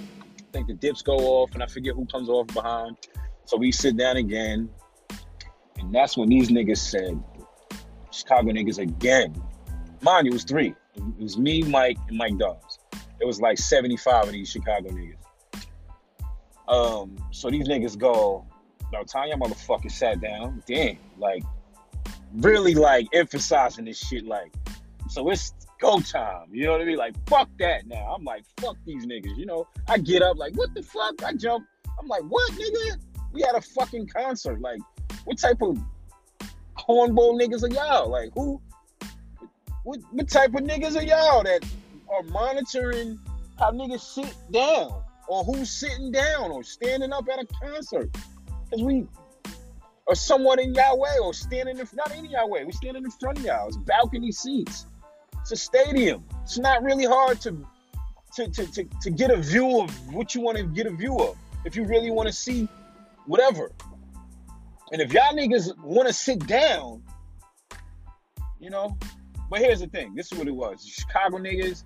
think 0.52 0.66
the 0.66 0.74
dips 0.74 1.02
go 1.02 1.16
off, 1.16 1.54
and 1.54 1.62
I 1.62 1.66
forget 1.66 1.94
who 1.94 2.06
comes 2.06 2.28
off 2.28 2.46
behind. 2.48 2.96
So 3.44 3.56
we 3.56 3.70
sit 3.70 3.96
down 3.96 4.16
again, 4.16 4.68
and 5.78 5.94
that's 5.94 6.16
when 6.16 6.28
these 6.28 6.50
niggas 6.50 6.78
said, 6.78 7.22
Chicago 8.10 8.50
niggas 8.50 8.78
again. 8.78 9.34
Mind 10.02 10.26
you, 10.26 10.32
it 10.32 10.34
was 10.34 10.44
three. 10.44 10.74
It 10.94 11.22
was 11.22 11.36
me, 11.38 11.62
Mike, 11.62 11.98
and 12.08 12.16
Mike 12.16 12.38
Dobbs. 12.38 12.78
It 13.20 13.26
was 13.26 13.40
like 13.40 13.58
75 13.58 14.24
of 14.24 14.32
these 14.32 14.50
Chicago 14.50 14.90
niggas. 14.90 15.16
Um, 16.68 17.16
so 17.30 17.50
these 17.50 17.68
niggas 17.68 17.98
go, 17.98 18.46
about 18.88 19.08
time 19.08 19.28
y'all 19.28 19.38
motherfuckers 19.38 19.92
sat 19.92 20.20
down. 20.20 20.62
Damn, 20.66 20.98
like 21.18 21.42
really 22.34 22.74
like 22.74 23.06
emphasizing 23.12 23.84
this 23.84 23.98
shit. 23.98 24.24
Like, 24.24 24.52
so 25.08 25.28
it's 25.30 25.54
go 25.80 26.00
time. 26.00 26.48
You 26.50 26.64
know 26.64 26.72
what 26.72 26.80
I 26.80 26.84
mean? 26.84 26.96
Like, 26.96 27.14
fuck 27.28 27.48
that 27.58 27.86
now. 27.86 28.14
I'm 28.16 28.24
like, 28.24 28.44
fuck 28.58 28.76
these 28.84 29.06
niggas. 29.06 29.36
You 29.36 29.46
know, 29.46 29.66
I 29.88 29.98
get 29.98 30.22
up 30.22 30.36
like, 30.36 30.54
what 30.54 30.74
the 30.74 30.82
fuck? 30.82 31.22
I 31.22 31.32
jump. 31.32 31.66
I'm 31.98 32.08
like, 32.08 32.22
what, 32.22 32.50
nigga? 32.52 32.98
We 33.32 33.42
had 33.42 33.54
a 33.54 33.60
fucking 33.60 34.08
concert. 34.08 34.60
Like, 34.60 34.80
what 35.26 35.38
type 35.38 35.60
of 35.60 35.76
cornball 36.78 37.38
niggas 37.38 37.62
are 37.64 37.74
y'all? 37.74 38.08
Like, 38.08 38.30
who? 38.34 38.60
What, 39.82 40.00
what 40.12 40.28
type 40.28 40.54
of 40.54 40.62
niggas 40.62 40.96
are 40.96 41.02
y'all 41.02 41.42
that 41.42 41.64
are 42.08 42.22
monitoring 42.24 43.18
how 43.58 43.72
niggas 43.72 44.00
sit 44.00 44.34
down? 44.52 45.02
Or 45.28 45.42
who's 45.42 45.70
sitting 45.70 46.12
down 46.12 46.52
or 46.52 46.62
standing 46.62 47.12
up 47.12 47.26
at 47.32 47.40
a 47.40 47.46
concert? 47.60 48.16
Because 48.64 48.84
we 48.84 49.06
are 50.08 50.14
somewhat 50.14 50.60
in 50.60 50.72
Yahweh 50.72 51.18
or 51.20 51.34
standing 51.34 51.78
in, 51.78 51.88
not 51.94 52.14
in 52.14 52.26
Yahweh, 52.26 52.62
we're 52.62 52.70
standing 52.70 53.04
in 53.04 53.10
front 53.10 53.38
of 53.38 53.44
y'all. 53.44 53.66
It's 53.66 53.76
balcony 53.76 54.30
seats. 54.30 54.86
It's 55.40 55.50
a 55.50 55.56
stadium. 55.56 56.24
It's 56.44 56.58
not 56.58 56.84
really 56.84 57.04
hard 57.04 57.40
to, 57.40 57.66
to, 58.36 58.48
to, 58.48 58.72
to, 58.72 58.84
to 59.02 59.10
get 59.10 59.32
a 59.32 59.36
view 59.36 59.80
of 59.80 60.14
what 60.14 60.36
you 60.36 60.40
want 60.40 60.58
to 60.58 60.64
get 60.64 60.86
a 60.86 60.90
view 60.90 61.16
of. 61.18 61.36
If 61.64 61.74
you 61.74 61.84
really 61.84 62.12
want 62.12 62.28
to 62.28 62.32
see 62.32 62.68
whatever. 63.26 63.72
And 64.92 65.02
if 65.02 65.12
y'all 65.12 65.34
niggas 65.34 65.76
want 65.78 66.06
to 66.08 66.14
sit 66.14 66.46
down, 66.46 67.02
you 68.60 68.70
know, 68.70 68.96
but 69.50 69.60
here's 69.60 69.80
the 69.80 69.88
thing. 69.88 70.14
This 70.14 70.30
is 70.32 70.38
what 70.38 70.48
it 70.48 70.54
was. 70.54 70.86
Chicago 70.86 71.38
niggas. 71.38 71.84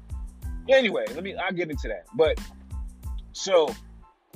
Anyway, 0.69 1.05
let 1.15 1.25
me 1.25 1.35
I'll 1.35 1.53
get 1.53 1.71
into 1.71 1.89
that. 1.89 2.05
But 2.15 2.39
so 3.33 3.75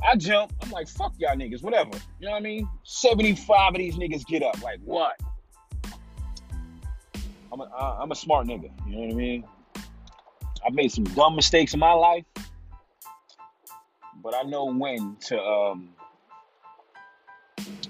I 0.02 0.16
jump. 0.16 0.52
I'm 0.62 0.70
like, 0.70 0.88
fuck 0.88 1.14
y'all 1.18 1.36
niggas, 1.36 1.62
whatever. 1.62 1.90
You 2.20 2.26
know 2.26 2.32
what 2.32 2.38
I 2.38 2.40
mean? 2.40 2.68
75 2.84 3.74
of 3.74 3.78
these 3.78 3.96
niggas 3.96 4.26
get 4.26 4.42
up. 4.42 4.60
Like, 4.62 4.80
what? 4.84 5.18
I'm 7.52 7.60
a, 7.60 7.98
I'm 8.00 8.10
a 8.10 8.14
smart 8.16 8.46
nigga. 8.46 8.70
You 8.86 8.96
know 8.96 9.02
what 9.02 9.12
I 9.12 9.14
mean? 9.14 9.44
I've 10.66 10.74
made 10.74 10.90
some 10.90 11.04
dumb 11.04 11.36
mistakes 11.36 11.74
in 11.74 11.80
my 11.80 11.92
life, 11.92 12.24
but 14.22 14.34
I 14.34 14.42
know 14.42 14.64
when 14.64 15.16
to, 15.26 15.40
um, 15.40 15.90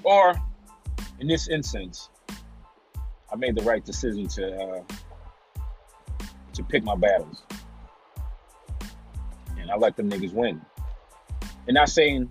or 0.02 0.34
in 1.20 1.27
this 1.27 1.48
instance, 1.48 2.11
I 3.33 3.37
made 3.37 3.57
the 3.57 3.62
right 3.62 3.85
decision 3.85 4.29
to 4.29 4.57
uh, 4.57 4.83
to 6.53 6.62
pick 6.62 6.85
my 6.85 6.94
battles, 6.94 7.42
and 9.59 9.70
I 9.70 9.77
let 9.77 9.96
them 9.96 10.11
niggas 10.11 10.33
win. 10.33 10.61
And 11.66 11.74
not 11.74 11.88
saying, 11.88 12.31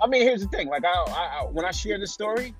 I 0.00 0.06
mean, 0.06 0.22
here's 0.22 0.42
the 0.42 0.48
thing. 0.48 0.68
Like 0.68 0.84
I, 0.84 0.92
I, 0.92 1.44
when 1.50 1.64
I 1.64 1.70
share 1.70 1.98
this 1.98 2.12
story, 2.12 2.54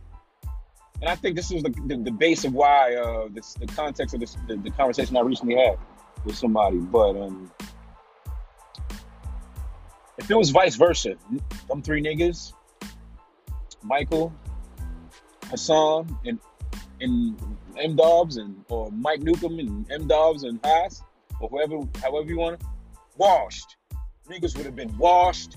and 1.01 1.09
I 1.09 1.15
think 1.15 1.37
this 1.37 1.53
is 1.53 1.63
the, 1.63 1.71
the, 1.87 1.97
the 1.97 2.11
base 2.11 2.45
of 2.45 2.53
why 2.53 2.95
uh, 2.97 3.29
this, 3.31 3.55
the 3.55 3.67
context 3.67 4.15
of 4.15 4.21
this, 4.21 4.37
the, 4.49 4.57
the 4.57 4.71
conversation 4.71 5.17
I 5.17 5.21
recently 5.21 5.57
had 5.57 5.79
with 6.25 6.37
somebody. 6.37 6.79
But 6.79 7.17
um, 7.17 7.53
if 10.19 10.31
it 10.31 10.35
was 10.35 10.51
vice 10.51 10.75
versa, 10.75 11.15
them 11.69 11.83
three 11.83 12.03
niggas, 12.03 12.53
Michael, 13.83 14.33
Hassan, 15.51 16.19
and 16.25 16.39
and 17.01 17.41
M 17.77 17.97
Dobbs 17.97 18.37
and 18.37 18.65
or 18.69 18.91
Mike 18.91 19.21
Newcomb 19.21 19.59
and 19.59 19.91
M 19.91 20.07
Dobbs 20.09 20.43
and 20.43 20.61
Haas 20.65 21.03
or 21.41 21.49
whoever, 21.49 21.77
however 22.03 22.29
you 22.29 22.39
want 22.39 22.61
it, 22.61 22.67
washed. 23.17 23.77
Niggas 24.29 24.57
would 24.57 24.67
have 24.67 24.77
been 24.77 24.97
washed. 24.99 25.57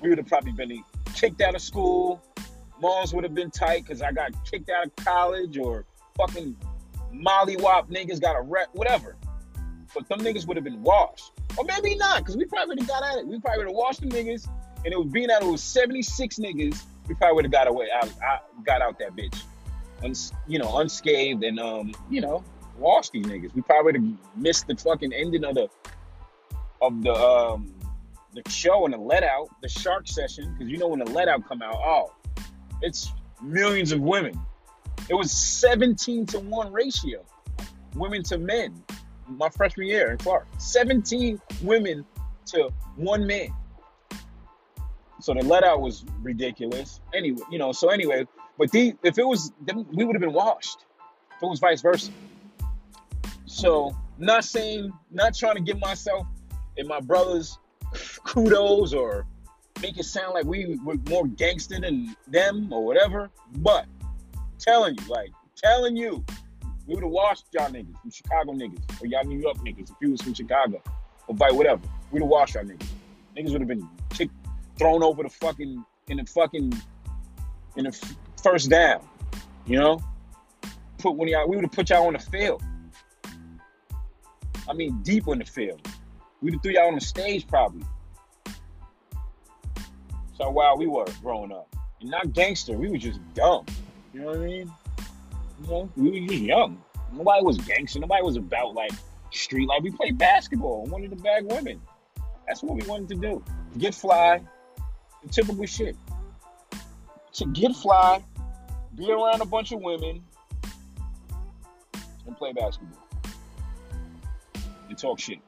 We 0.00 0.08
would 0.08 0.18
have 0.18 0.26
probably 0.26 0.52
been 0.52 0.82
kicked 1.14 1.40
out 1.40 1.54
of 1.54 1.60
school. 1.60 2.22
Moms 2.80 3.12
would 3.12 3.24
have 3.24 3.34
been 3.34 3.50
tight 3.50 3.84
because 3.84 4.02
I 4.02 4.12
got 4.12 4.32
kicked 4.44 4.70
out 4.70 4.86
of 4.86 4.96
college 4.96 5.58
or 5.58 5.84
fucking 6.16 6.56
mollywop 7.12 7.90
niggas 7.90 8.20
got 8.20 8.36
a 8.36 8.42
rep, 8.42 8.68
whatever. 8.72 9.16
But 9.94 10.08
them 10.08 10.20
niggas 10.20 10.46
would 10.46 10.56
have 10.56 10.64
been 10.64 10.82
washed. 10.82 11.32
Or 11.56 11.64
maybe 11.64 11.96
not, 11.96 12.18
because 12.18 12.36
we 12.36 12.44
probably 12.44 12.76
got 12.84 13.02
at 13.02 13.18
it. 13.18 13.26
We 13.26 13.40
probably 13.40 13.58
would 13.58 13.68
have 13.68 13.76
washed 13.76 14.00
them 14.00 14.10
niggas, 14.10 14.48
and 14.84 14.92
it 14.92 14.96
was 14.96 15.08
being 15.08 15.28
that 15.28 15.42
it 15.42 15.48
was 15.48 15.62
76 15.62 16.38
niggas, 16.38 16.82
we 17.08 17.14
probably 17.14 17.34
would 17.36 17.44
have 17.44 17.52
got 17.52 17.66
away 17.66 17.88
out, 17.94 18.10
I 18.22 18.38
got 18.64 18.82
out 18.82 18.98
that 18.98 19.16
bitch. 19.16 19.42
Uns, 20.02 20.32
you 20.46 20.58
know, 20.58 20.78
unscathed 20.78 21.42
and 21.42 21.58
um, 21.58 21.92
you 22.08 22.20
know, 22.20 22.44
washed 22.76 23.12
these 23.12 23.26
niggas. 23.26 23.54
We 23.54 23.62
probably 23.62 23.84
would 23.84 23.94
have 23.96 24.36
missed 24.36 24.66
the 24.66 24.76
fucking 24.76 25.12
ending 25.12 25.44
of 25.44 25.54
the 25.54 25.68
of 26.80 27.02
the 27.02 27.12
um 27.12 27.74
the 28.34 28.48
show 28.50 28.84
and 28.84 28.94
the 28.94 28.98
let 28.98 29.24
out, 29.24 29.48
the 29.62 29.68
shark 29.68 30.06
session, 30.06 30.52
because 30.52 30.70
you 30.70 30.78
know 30.78 30.88
when 30.88 31.00
the 31.00 31.10
let 31.10 31.28
out 31.28 31.48
come 31.48 31.62
out, 31.62 31.74
oh, 31.74 32.12
it's 32.82 33.10
millions 33.42 33.90
of 33.92 34.00
women. 34.00 34.38
It 35.08 35.14
was 35.14 35.32
17 35.32 36.26
to 36.26 36.40
1 36.40 36.72
ratio, 36.72 37.24
women 37.94 38.22
to 38.24 38.36
men, 38.36 38.82
my 39.26 39.48
freshman 39.48 39.86
year 39.86 40.12
in 40.12 40.18
Clark. 40.18 40.46
17 40.58 41.40
women 41.62 42.04
to 42.46 42.70
one 42.96 43.26
man. 43.26 43.48
So 45.20 45.34
the 45.34 45.42
let 45.42 45.64
out 45.64 45.80
was 45.80 46.04
ridiculous. 46.22 47.00
Anyway, 47.14 47.42
you 47.50 47.58
know, 47.58 47.72
so 47.72 47.88
anyway, 47.90 48.26
but 48.56 48.70
the, 48.70 48.94
if 49.02 49.18
it 49.18 49.26
was, 49.26 49.52
then 49.62 49.86
we 49.92 50.04
would 50.04 50.14
have 50.14 50.20
been 50.20 50.32
washed. 50.32 50.84
If 51.36 51.42
it 51.42 51.46
was 51.46 51.60
vice 51.60 51.82
versa. 51.82 52.10
So, 53.46 53.96
not 54.18 54.44
saying, 54.44 54.92
not 55.10 55.34
trying 55.34 55.54
to 55.54 55.60
give 55.60 55.80
myself 55.80 56.26
and 56.76 56.86
my 56.86 57.00
brothers 57.00 57.58
kudos 58.24 58.92
or 58.92 59.26
make 59.82 59.98
it 59.98 60.04
sound 60.04 60.34
like 60.34 60.44
we 60.44 60.78
were 60.84 60.96
more 61.08 61.26
gangster 61.26 61.80
than 61.80 62.16
them 62.26 62.72
or 62.72 62.84
whatever. 62.84 63.30
But 63.56 63.86
telling 64.58 64.96
you, 64.98 65.08
like 65.08 65.30
telling 65.56 65.96
you, 65.96 66.24
we 66.86 66.94
would 66.94 67.04
have 67.04 67.12
washed 67.12 67.44
y'all 67.52 67.68
niggas 67.68 68.00
from 68.00 68.10
Chicago 68.10 68.52
niggas 68.52 69.02
or 69.02 69.06
y'all 69.06 69.24
New 69.24 69.38
York 69.38 69.58
niggas 69.58 69.90
if 69.90 69.96
you 70.00 70.10
was 70.10 70.22
from 70.22 70.34
Chicago 70.34 70.82
or 71.26 71.34
by 71.34 71.50
whatever. 71.50 71.82
We'd 72.10 72.20
have 72.20 72.28
washed 72.28 72.54
y'all 72.54 72.64
niggas. 72.64 72.86
Niggas 73.36 73.52
would 73.52 73.60
have 73.60 73.68
been 73.68 73.88
kicked, 74.10 74.34
thrown 74.78 75.02
over 75.02 75.22
the 75.22 75.28
fucking 75.28 75.84
in 76.08 76.16
the 76.16 76.24
fucking 76.24 76.72
in 77.76 77.84
the 77.84 77.90
f- 77.90 78.16
first 78.42 78.70
down. 78.70 79.06
You 79.66 79.78
know, 79.78 80.02
put 80.98 81.12
when 81.16 81.28
y'all 81.28 81.48
we 81.48 81.56
would 81.56 81.64
have 81.64 81.72
put 81.72 81.90
y'all 81.90 82.06
on 82.06 82.14
the 82.14 82.18
field. 82.18 82.62
I 84.68 84.72
mean, 84.74 85.00
deep 85.02 85.28
on 85.28 85.38
the 85.38 85.44
field. 85.44 85.80
We'd 86.40 86.54
have 86.54 86.62
threw 86.62 86.72
y'all 86.72 86.88
on 86.88 86.94
the 86.94 87.00
stage 87.00 87.46
probably. 87.46 87.84
So 90.36 90.50
while 90.50 90.76
we 90.76 90.86
were 90.86 91.06
growing 91.22 91.52
up. 91.52 91.74
And 92.00 92.10
not 92.10 92.32
gangster, 92.32 92.74
we 92.74 92.88
were 92.88 92.98
just 92.98 93.18
dumb. 93.34 93.66
You 94.14 94.20
know 94.20 94.26
what 94.26 94.36
I 94.36 94.40
mean? 94.40 94.72
You 95.62 95.66
know, 95.68 95.90
we 95.96 96.20
were 96.20 96.28
just 96.28 96.42
young. 96.42 96.82
Nobody 97.12 97.44
was 97.44 97.58
gangster. 97.58 97.98
Nobody 97.98 98.22
was 98.22 98.36
about 98.36 98.74
like 98.74 98.92
street 99.32 99.66
life. 99.66 99.82
We 99.82 99.90
played 99.90 100.16
basketball 100.16 100.82
and 100.82 100.92
wanted 100.92 101.10
to 101.10 101.16
bag 101.16 101.50
women. 101.50 101.80
That's 102.46 102.62
what 102.62 102.76
we 102.76 102.86
wanted 102.86 103.08
to 103.08 103.14
do. 103.16 103.44
Get 103.78 103.94
fly, 103.94 104.40
the 105.22 105.28
typical 105.28 105.66
shit. 105.66 105.96
To 107.34 107.46
get 107.46 107.74
fly, 107.76 108.22
be 108.94 109.10
around 109.10 109.40
a 109.40 109.44
bunch 109.44 109.72
of 109.72 109.80
women, 109.80 110.22
and 112.26 112.36
play 112.36 112.52
basketball. 112.52 112.98
And 114.88 114.98
talk 114.98 115.18
shit. 115.18 115.38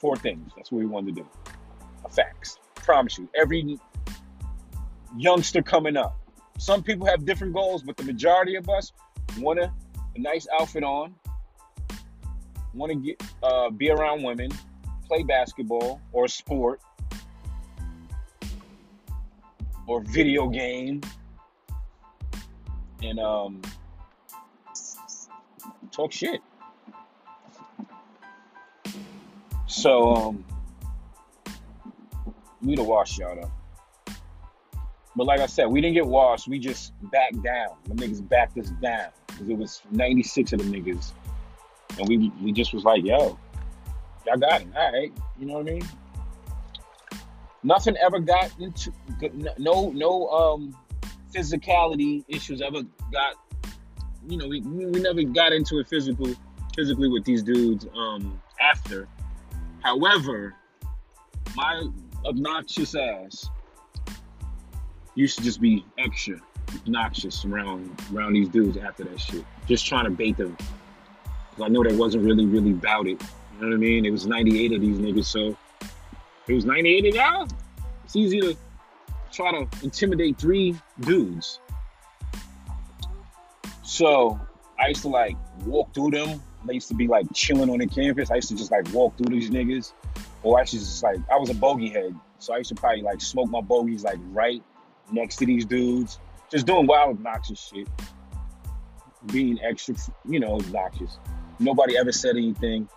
Four 0.00 0.16
things. 0.16 0.52
That's 0.56 0.70
what 0.70 0.78
we 0.78 0.86
wanted 0.86 1.16
to 1.16 1.22
do. 1.22 1.28
Facts. 2.10 2.58
Promise 2.76 3.18
you. 3.18 3.28
Every 3.38 3.78
youngster 5.16 5.62
coming 5.62 5.96
up. 5.96 6.16
Some 6.58 6.82
people 6.82 7.06
have 7.06 7.24
different 7.24 7.54
goals, 7.54 7.82
but 7.82 7.96
the 7.96 8.04
majority 8.04 8.56
of 8.56 8.68
us 8.68 8.92
want 9.38 9.58
a, 9.58 9.72
a 10.16 10.20
nice 10.20 10.46
outfit 10.58 10.82
on, 10.82 11.14
want 12.74 12.92
to 12.92 12.98
get 12.98 13.22
uh, 13.42 13.70
be 13.70 13.90
around 13.90 14.22
women, 14.22 14.50
play 15.06 15.22
basketball 15.22 16.00
or 16.12 16.28
sport 16.28 16.80
or 19.88 20.02
video 20.02 20.48
game, 20.48 21.00
and 23.02 23.18
um, 23.18 23.60
talk 25.90 26.12
shit. 26.12 26.40
So, 29.66 30.14
um, 30.14 30.44
we 32.62 32.76
to 32.76 32.82
wash 32.82 33.18
y'all 33.18 33.34
though. 33.34 34.14
But 35.16 35.26
like 35.26 35.40
I 35.40 35.46
said, 35.46 35.66
we 35.66 35.80
didn't 35.80 35.94
get 35.94 36.06
washed. 36.06 36.46
We 36.46 36.58
just 36.58 36.92
backed 37.10 37.42
down. 37.42 37.70
The 37.84 37.94
niggas 37.94 38.28
backed 38.28 38.56
us 38.58 38.70
down 38.82 39.08
because 39.26 39.48
it 39.48 39.56
was 39.56 39.82
96 39.90 40.52
of 40.52 40.58
the 40.60 40.64
niggas, 40.64 41.12
and 41.98 42.08
we 42.08 42.30
we 42.42 42.52
just 42.52 42.74
was 42.74 42.84
like, 42.84 43.04
yo, 43.04 43.38
y'all 44.26 44.36
got 44.36 44.60
it, 44.60 44.68
all 44.76 44.92
right. 44.92 45.12
You 45.38 45.46
know 45.46 45.54
what 45.54 45.68
I 45.68 45.72
mean? 45.72 45.88
Nothing 47.62 47.96
ever 47.96 48.20
got 48.20 48.52
into 48.60 48.92
no 49.58 49.90
no 49.90 50.28
um 50.28 50.76
physicality 51.34 52.24
issues 52.28 52.60
ever 52.62 52.82
got. 53.12 53.34
You 54.28 54.36
know, 54.36 54.48
we 54.48 54.60
we 54.60 55.00
never 55.00 55.22
got 55.22 55.52
into 55.52 55.78
it 55.78 55.88
physical 55.88 56.34
physically 56.76 57.08
with 57.08 57.24
these 57.24 57.42
dudes 57.42 57.86
um 57.94 58.40
after 58.60 59.08
However, 59.82 60.54
my 61.54 61.88
obnoxious 62.26 62.94
ass 62.94 63.48
used 65.14 65.38
to 65.38 65.44
just 65.44 65.60
be 65.60 65.84
extra 65.98 66.38
obnoxious 66.74 67.44
around 67.44 67.90
around 68.12 68.34
these 68.34 68.48
dudes 68.48 68.76
after 68.76 69.04
that 69.04 69.18
shit. 69.20 69.44
Just 69.66 69.86
trying 69.86 70.04
to 70.04 70.10
bait 70.10 70.36
them. 70.36 70.56
I 71.62 71.68
know 71.68 71.82
they 71.82 71.96
wasn't 71.96 72.24
really, 72.24 72.46
really 72.46 72.72
about 72.72 73.06
it. 73.06 73.20
You 73.54 73.60
know 73.60 73.68
what 73.68 73.74
I 73.74 73.78
mean? 73.78 74.04
It 74.04 74.10
was 74.10 74.26
98 74.26 74.72
of 74.72 74.80
these 74.80 74.98
niggas, 74.98 75.24
so 75.24 75.56
it 76.48 76.54
was 76.54 76.64
98 76.64 77.06
of 77.06 77.14
y'all. 77.14 77.48
It's 78.04 78.16
easy 78.16 78.40
to 78.40 78.56
try 79.30 79.52
to 79.52 79.68
intimidate 79.82 80.38
three 80.38 80.76
dudes. 81.00 81.60
So 83.82 84.40
I 84.80 84.88
used 84.88 85.02
to 85.02 85.08
like 85.08 85.36
walk 85.64 85.94
through 85.94 86.12
them 86.12 86.40
I 86.66 86.72
used 86.72 86.88
to 86.88 86.94
be 86.94 87.06
like 87.06 87.26
chilling 87.34 87.70
on 87.70 87.78
the 87.78 87.86
campus. 87.86 88.30
I 88.30 88.36
used 88.36 88.48
to 88.48 88.56
just 88.56 88.70
like 88.70 88.92
walk 88.92 89.16
through 89.16 89.30
these 89.30 89.50
niggas. 89.50 89.92
Or 90.42 90.58
I 90.58 90.62
used 90.62 90.72
to 90.72 90.78
just 90.78 91.02
like, 91.02 91.18
I 91.30 91.36
was 91.36 91.50
a 91.50 91.54
bogey 91.54 91.88
head. 91.88 92.14
So 92.38 92.54
I 92.54 92.58
used 92.58 92.68
to 92.70 92.74
probably 92.74 93.02
like 93.02 93.20
smoke 93.20 93.50
my 93.50 93.60
bogeys 93.60 94.04
like 94.04 94.18
right 94.30 94.62
next 95.12 95.36
to 95.36 95.46
these 95.46 95.64
dudes. 95.64 96.18
Just 96.50 96.66
doing 96.66 96.86
wild, 96.86 97.10
obnoxious 97.10 97.70
shit. 97.72 97.88
Being 99.26 99.60
extra, 99.62 99.94
you 100.28 100.40
know, 100.40 100.56
obnoxious. 100.56 101.18
Nobody 101.58 101.96
ever 101.96 102.12
said 102.12 102.36
anything. 102.36 102.88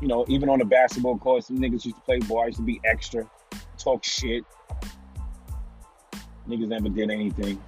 You 0.00 0.08
know, 0.08 0.24
even 0.28 0.48
on 0.48 0.58
the 0.60 0.64
basketball 0.64 1.18
court, 1.18 1.44
some 1.44 1.58
niggas 1.58 1.84
used 1.84 1.96
to 1.96 2.02
play 2.02 2.18
ball. 2.20 2.42
I 2.42 2.46
used 2.46 2.58
to 2.58 2.64
be 2.64 2.80
extra, 2.84 3.28
talk 3.78 4.04
shit. 4.04 4.44
Niggas 6.48 6.68
never 6.68 6.88
did 6.88 7.10
anything. 7.10 7.60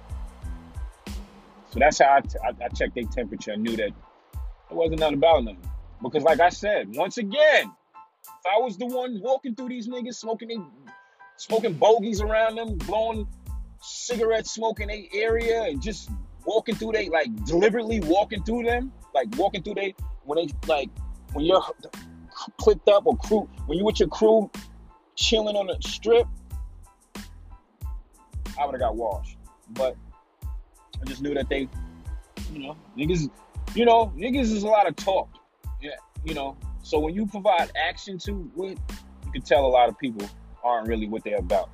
So 1.71 1.79
that's 1.79 1.99
how 1.99 2.15
I, 2.15 2.21
t- 2.21 2.37
I, 2.43 2.65
I 2.65 2.69
checked 2.69 2.95
their 2.95 3.03
temperature. 3.05 3.53
I 3.53 3.55
knew 3.55 3.75
that 3.77 3.87
it 3.87 3.93
wasn't 4.71 4.99
nothing 4.99 5.17
about 5.17 5.43
nothing. 5.43 5.61
Because 6.01 6.23
like 6.23 6.39
I 6.39 6.49
said, 6.49 6.95
once 6.95 7.17
again, 7.17 7.71
if 8.23 8.45
I 8.45 8.59
was 8.59 8.77
the 8.77 8.85
one 8.85 9.19
walking 9.21 9.55
through 9.55 9.69
these 9.69 9.87
niggas 9.87 10.15
smoking 10.15 10.47
they 10.47 10.57
smoking 11.37 11.73
bogeys 11.73 12.21
around 12.21 12.55
them, 12.55 12.77
blowing 12.77 13.27
cigarette 13.81 14.47
smoke 14.47 14.79
in 14.79 14.89
a 14.89 15.09
area, 15.13 15.63
and 15.63 15.81
just 15.81 16.09
walking 16.45 16.75
through 16.75 16.93
they 16.93 17.09
like 17.09 17.33
deliberately 17.45 17.99
walking 18.01 18.43
through 18.43 18.63
them, 18.63 18.91
like 19.13 19.27
walking 19.37 19.63
through 19.63 19.75
they 19.75 19.95
when 20.23 20.37
they 20.37 20.53
like 20.67 20.89
when 21.33 21.45
you're 21.45 21.61
clipped 22.59 22.87
up 22.87 23.05
or 23.05 23.17
crew 23.17 23.49
when 23.65 23.77
you 23.77 23.85
with 23.85 23.99
your 23.99 24.09
crew 24.09 24.49
chilling 25.15 25.55
on 25.55 25.67
the 25.67 25.77
strip, 25.81 26.27
I 28.59 28.65
would 28.65 28.73
have 28.73 28.81
got 28.81 28.95
washed. 28.95 29.37
But 29.69 29.95
I 31.01 31.05
just 31.05 31.21
knew 31.21 31.33
that 31.33 31.49
they, 31.49 31.67
you 32.51 32.59
know, 32.59 32.77
niggas, 32.97 33.29
you 33.75 33.85
know, 33.85 34.11
niggas 34.15 34.51
is 34.51 34.63
a 34.63 34.67
lot 34.67 34.87
of 34.87 34.95
talk. 34.95 35.29
Yeah, 35.81 35.91
you 36.25 36.33
know. 36.33 36.57
So 36.83 36.99
when 36.99 37.13
you 37.13 37.25
provide 37.27 37.71
action 37.75 38.17
to 38.19 38.33
what, 38.55 38.69
you 38.69 39.31
can 39.31 39.41
tell 39.41 39.65
a 39.65 39.67
lot 39.67 39.87
of 39.87 39.97
people 39.99 40.27
aren't 40.63 40.87
really 40.87 41.07
what 41.07 41.23
they're 41.23 41.37
about. 41.37 41.69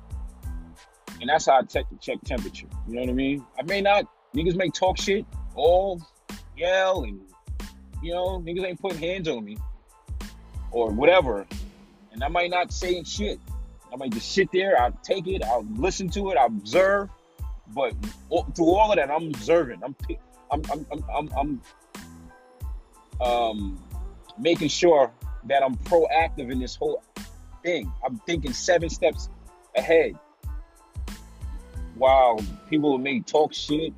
And 1.20 1.28
that's 1.28 1.46
how 1.46 1.58
I 1.58 1.62
check 1.62 1.86
check 2.00 2.18
temperature. 2.24 2.68
You 2.86 2.94
know 2.94 3.00
what 3.00 3.10
I 3.10 3.14
mean? 3.14 3.44
I 3.58 3.62
may 3.62 3.80
not 3.80 4.06
niggas 4.34 4.54
may 4.54 4.68
talk 4.68 4.98
shit, 4.98 5.26
all 5.54 6.00
yell 6.56 7.02
and 7.04 7.20
you 8.02 8.12
know, 8.12 8.40
niggas 8.40 8.64
ain't 8.64 8.80
putting 8.80 8.98
hands 8.98 9.26
on 9.28 9.44
me 9.44 9.56
or 10.70 10.90
whatever. 10.90 11.46
And 12.12 12.22
I 12.22 12.28
might 12.28 12.50
not 12.50 12.72
say 12.72 13.02
shit. 13.04 13.40
I 13.92 13.96
might 13.96 14.12
just 14.12 14.32
sit 14.32 14.50
there, 14.52 14.80
I'll 14.80 14.92
take 15.02 15.26
it, 15.26 15.42
I'll 15.42 15.66
listen 15.76 16.08
to 16.10 16.30
it, 16.30 16.36
I'll 16.36 16.46
observe. 16.46 17.08
But 17.68 17.94
through 18.54 18.74
all 18.74 18.90
of 18.90 18.96
that, 18.96 19.10
I'm 19.10 19.28
observing. 19.28 19.80
I'm 19.82 19.94
I'm 20.50 20.62
I'm 20.70 21.04
I'm, 21.14 21.30
I'm, 21.36 21.62
um, 23.20 23.84
making 24.38 24.68
sure 24.68 25.10
that 25.44 25.62
I'm 25.62 25.76
proactive 25.76 26.50
in 26.50 26.58
this 26.58 26.76
whole 26.76 27.02
thing. 27.62 27.92
I'm 28.04 28.18
thinking 28.18 28.52
seven 28.52 28.88
steps 28.88 29.28
ahead. 29.76 30.18
While 31.94 32.40
people 32.70 32.96
may 32.98 33.20
talk 33.20 33.52
shit 33.52 33.92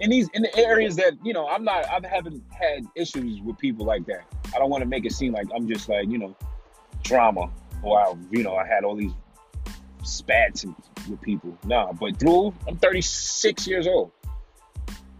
in 0.00 0.10
these 0.10 0.28
in 0.34 0.42
the 0.42 0.56
areas 0.56 0.96
that 0.96 1.14
you 1.22 1.32
know, 1.32 1.48
I'm 1.48 1.64
not. 1.64 1.84
I 1.86 2.00
haven't 2.08 2.42
had 2.50 2.84
issues 2.96 3.40
with 3.40 3.58
people 3.58 3.86
like 3.86 4.06
that. 4.06 4.24
I 4.54 4.58
don't 4.58 4.70
want 4.70 4.82
to 4.82 4.88
make 4.88 5.04
it 5.04 5.12
seem 5.12 5.32
like 5.32 5.46
I'm 5.54 5.68
just 5.68 5.88
like 5.88 6.08
you 6.08 6.18
know, 6.18 6.36
drama. 7.02 7.50
Wow, 7.82 8.18
you 8.30 8.42
know, 8.42 8.54
I 8.54 8.66
had 8.66 8.84
all 8.84 8.94
these 8.94 9.12
spats 10.04 10.64
with 11.08 11.20
people. 11.20 11.56
Nah, 11.64 11.92
but 11.92 12.18
through 12.18 12.54
I'm 12.68 12.76
36 12.76 13.66
years 13.66 13.86
old, 13.86 14.12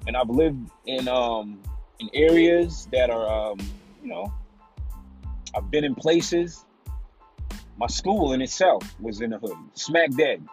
and 0.06 0.16
I've 0.16 0.30
lived 0.30 0.70
in 0.86 1.08
um 1.08 1.60
in 1.98 2.10
areas 2.14 2.88
that 2.92 3.10
are 3.10 3.50
um 3.50 3.58
you 4.02 4.08
know 4.08 4.32
I've 5.54 5.70
been 5.70 5.84
in 5.84 5.94
places. 5.94 6.64
My 7.78 7.86
school 7.86 8.32
in 8.32 8.42
itself 8.42 8.82
was 9.00 9.20
in 9.20 9.30
the 9.30 9.38
hood, 9.38 9.56
smack 9.74 10.10
dead, 10.14 10.46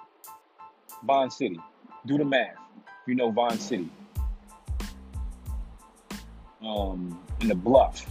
Vine 1.05 1.29
City. 1.29 1.59
Do 2.05 2.17
the 2.17 2.25
math. 2.25 2.55
You 3.05 3.15
know 3.15 3.29
Vine 3.29 3.59
City, 3.59 3.89
um, 6.63 7.19
in 7.41 7.47
the 7.47 7.55
Bluff. 7.55 8.05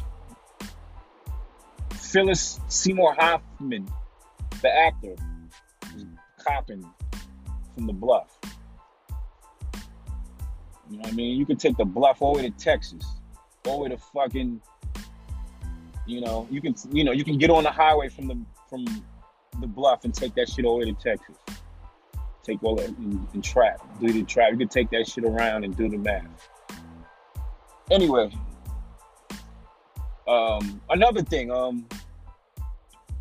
Philip 2.10 2.36
Seymour 2.36 3.14
Hoffman, 3.18 3.86
the 4.62 4.74
actor, 4.74 5.14
copping 6.38 6.88
from 7.74 7.86
the 7.86 7.92
bluff. 7.92 8.38
You 10.90 10.96
know 10.96 11.02
what 11.02 11.08
I 11.08 11.12
mean? 11.12 11.38
You 11.38 11.44
can 11.44 11.56
take 11.56 11.76
the 11.76 11.84
bluff 11.84 12.22
all 12.22 12.34
the 12.34 12.42
way 12.42 12.48
to 12.48 12.56
Texas, 12.56 13.04
all 13.66 13.78
the 13.78 13.82
way 13.84 13.88
to 13.90 13.98
fucking, 13.98 14.60
you 16.06 16.20
know, 16.22 16.48
you 16.50 16.62
can, 16.62 16.74
you 16.90 17.04
know, 17.04 17.12
you 17.12 17.24
can 17.24 17.36
get 17.36 17.50
on 17.50 17.62
the 17.62 17.70
highway 17.70 18.08
from 18.08 18.26
the 18.26 18.38
from 18.70 18.86
the 19.60 19.66
bluff 19.66 20.04
and 20.04 20.14
take 20.14 20.34
that 20.36 20.48
shit 20.48 20.64
all 20.64 20.80
the 20.80 20.86
way 20.86 20.92
to 20.92 20.98
Texas. 20.98 21.36
Take 22.42 22.62
all 22.62 22.76
that 22.76 22.88
and, 22.88 23.26
and 23.34 23.44
trap, 23.44 23.82
do 24.00 24.10
the 24.10 24.22
trap. 24.24 24.52
You 24.52 24.56
can 24.56 24.68
take 24.68 24.88
that 24.90 25.06
shit 25.06 25.24
around 25.24 25.64
and 25.64 25.76
do 25.76 25.90
the 25.90 25.98
math. 25.98 26.48
Anyway, 27.90 28.30
um, 30.28 30.80
another 30.90 31.22
thing, 31.22 31.50
um, 31.50 31.86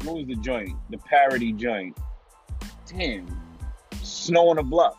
what 0.04 0.18
was 0.18 0.28
the 0.28 0.36
joint? 0.36 0.76
The 0.90 0.98
parody 0.98 1.54
joint. 1.54 1.98
Damn. 2.86 3.28
Snow 4.04 4.50
on 4.50 4.58
a 4.58 4.64
bluff. 4.64 4.98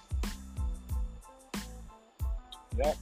Yep. 2.77 2.97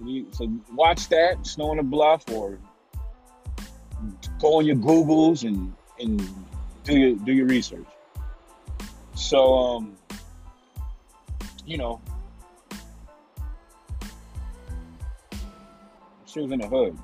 So, 0.00 0.06
you, 0.06 0.26
so 0.30 0.50
watch 0.72 1.08
that, 1.08 1.46
Snow 1.46 1.70
on 1.70 1.78
a 1.78 1.82
Bluff, 1.82 2.24
or 2.30 2.58
go 4.40 4.58
on 4.58 4.66
your 4.66 4.76
Googles 4.76 5.46
and 5.46 5.74
and 5.98 6.22
do 6.84 6.96
your 6.96 7.16
do 7.16 7.32
your 7.32 7.46
research. 7.46 7.86
So 9.14 9.58
um, 9.58 9.96
you 11.66 11.76
know, 11.76 12.00
she 16.24 16.40
was 16.40 16.52
in 16.52 16.60
the 16.60 16.68
hood. 16.68 16.98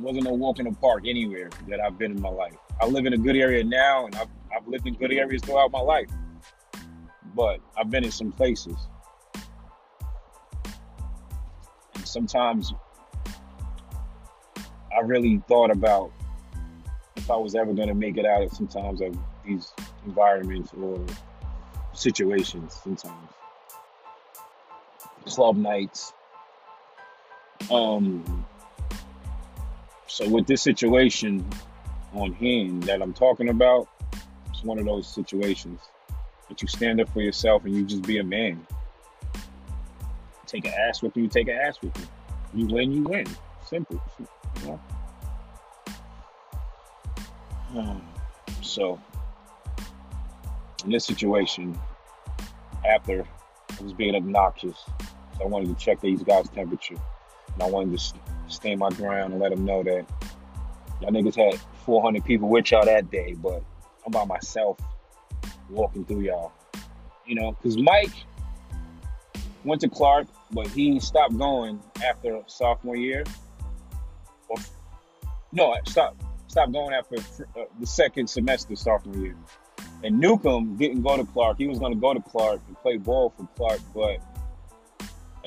Wasn't 0.00 0.24
no 0.24 0.32
walk 0.32 0.58
in 0.58 0.66
the 0.66 0.72
park 0.72 1.04
anywhere 1.06 1.50
that 1.68 1.80
I've 1.80 1.98
been 1.98 2.12
in 2.12 2.20
my 2.20 2.28
life. 2.28 2.56
I 2.80 2.86
live 2.86 3.06
in 3.06 3.12
a 3.12 3.18
good 3.18 3.36
area 3.36 3.64
now, 3.64 4.06
and 4.06 4.14
I've, 4.16 4.28
I've 4.54 4.66
lived 4.66 4.86
in 4.86 4.94
good 4.94 5.12
areas 5.12 5.42
throughout 5.42 5.72
my 5.72 5.80
life. 5.80 6.08
But 7.34 7.60
I've 7.76 7.90
been 7.90 8.04
in 8.04 8.10
some 8.10 8.32
places. 8.32 8.76
And 11.94 12.06
sometimes 12.06 12.72
I 14.96 15.00
really 15.00 15.42
thought 15.48 15.70
about 15.70 16.12
if 17.16 17.30
I 17.30 17.36
was 17.36 17.54
ever 17.54 17.72
going 17.72 17.88
to 17.88 17.94
make 17.94 18.16
it 18.16 18.24
out 18.24 18.42
of 18.42 18.52
sometimes 18.52 19.00
of 19.00 19.16
these 19.44 19.72
environments 20.06 20.72
or 20.80 21.04
situations 21.92 22.78
sometimes. 22.82 23.30
Club 25.26 25.56
nights. 25.56 26.12
Um, 27.70 28.37
so 30.08 30.28
with 30.28 30.46
this 30.46 30.62
situation, 30.62 31.44
on 32.14 32.32
hand 32.32 32.84
that 32.84 33.02
I'm 33.02 33.12
talking 33.12 33.50
about, 33.50 33.88
it's 34.48 34.64
one 34.64 34.78
of 34.78 34.86
those 34.86 35.06
situations 35.06 35.80
that 36.48 36.60
you 36.62 36.68
stand 36.68 37.00
up 37.00 37.08
for 37.10 37.20
yourself 37.20 37.64
and 37.64 37.74
you 37.74 37.84
just 37.84 38.02
be 38.02 38.18
a 38.18 38.24
man. 38.24 38.66
Take 40.46 40.64
an 40.64 40.72
ass 40.88 41.02
with 41.02 41.16
you, 41.16 41.28
take 41.28 41.48
an 41.48 41.56
ass 41.56 41.80
with 41.82 41.96
you. 41.98 42.06
You 42.54 42.74
win, 42.74 42.92
you 42.92 43.02
win. 43.02 43.26
Simple. 43.66 44.02
You 44.18 44.66
know? 44.66 44.80
Um, 47.76 48.02
so, 48.62 48.98
in 50.84 50.90
this 50.90 51.04
situation, 51.04 51.78
after 52.88 53.26
I 53.78 53.82
was 53.82 53.92
being 53.92 54.14
obnoxious, 54.14 54.78
so 55.36 55.44
I 55.44 55.46
wanted 55.46 55.68
to 55.68 55.84
check 55.84 56.00
these 56.00 56.22
guys' 56.22 56.48
temperature. 56.48 56.96
And 57.58 57.66
I 57.66 57.70
wanted 57.70 57.98
to 57.98 58.14
stand 58.46 58.78
my 58.78 58.90
ground 58.90 59.32
and 59.32 59.42
let 59.42 59.50
them 59.50 59.64
know 59.64 59.82
that 59.82 60.06
y'all 61.00 61.10
niggas 61.10 61.34
had 61.34 61.58
400 61.84 62.24
people 62.24 62.48
with 62.48 62.70
y'all 62.70 62.84
that 62.84 63.10
day, 63.10 63.34
but 63.34 63.64
I'm 64.06 64.12
by 64.12 64.24
myself 64.24 64.78
walking 65.68 66.04
through 66.04 66.20
y'all. 66.20 66.52
You 67.26 67.34
know, 67.34 67.52
because 67.52 67.76
Mike 67.76 68.12
went 69.64 69.80
to 69.80 69.88
Clark, 69.88 70.28
but 70.52 70.68
he 70.68 71.00
stopped 71.00 71.36
going 71.36 71.82
after 72.04 72.42
sophomore 72.46 72.94
year. 72.94 73.24
Or, 74.48 74.58
no, 75.52 75.76
stop 75.84 76.16
stopped 76.46 76.72
going 76.72 76.94
after 76.94 77.16
uh, 77.16 77.64
the 77.80 77.86
second 77.86 78.30
semester 78.30 78.76
sophomore 78.76 79.16
year. 79.16 79.36
And 80.04 80.20
Newcomb 80.20 80.76
didn't 80.76 81.02
go 81.02 81.16
to 81.16 81.24
Clark. 81.24 81.58
He 81.58 81.66
was 81.66 81.80
going 81.80 81.92
to 81.92 81.98
go 81.98 82.14
to 82.14 82.20
Clark 82.20 82.60
and 82.68 82.76
play 82.78 82.98
ball 82.98 83.34
for 83.36 83.48
Clark, 83.56 83.80
but 83.92 84.20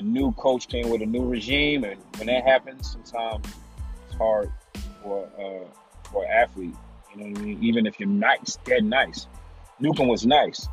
a 0.02 0.04
new 0.04 0.32
coach 0.34 0.68
came 0.68 0.90
with 0.90 1.02
a 1.02 1.06
new 1.06 1.24
regime, 1.24 1.84
and 1.84 2.02
when 2.18 2.28
that 2.28 2.44
happens, 2.44 2.92
sometimes 2.92 3.46
it's 4.08 4.18
hard 4.18 4.52
for 5.04 5.26
uh, 5.40 6.10
for 6.12 6.26
an 6.26 6.32
athlete. 6.32 6.76
You 7.14 7.18
know 7.18 7.30
what 7.30 7.40
I 7.40 7.42
mean? 7.44 7.64
Even 7.64 7.86
if 7.86 8.00
you're 8.00 8.10
nice, 8.10 8.58
dead 8.66 8.84
nice. 8.84 9.28
Newcomb 9.80 10.08
was 10.08 10.26
nice. 10.26 10.68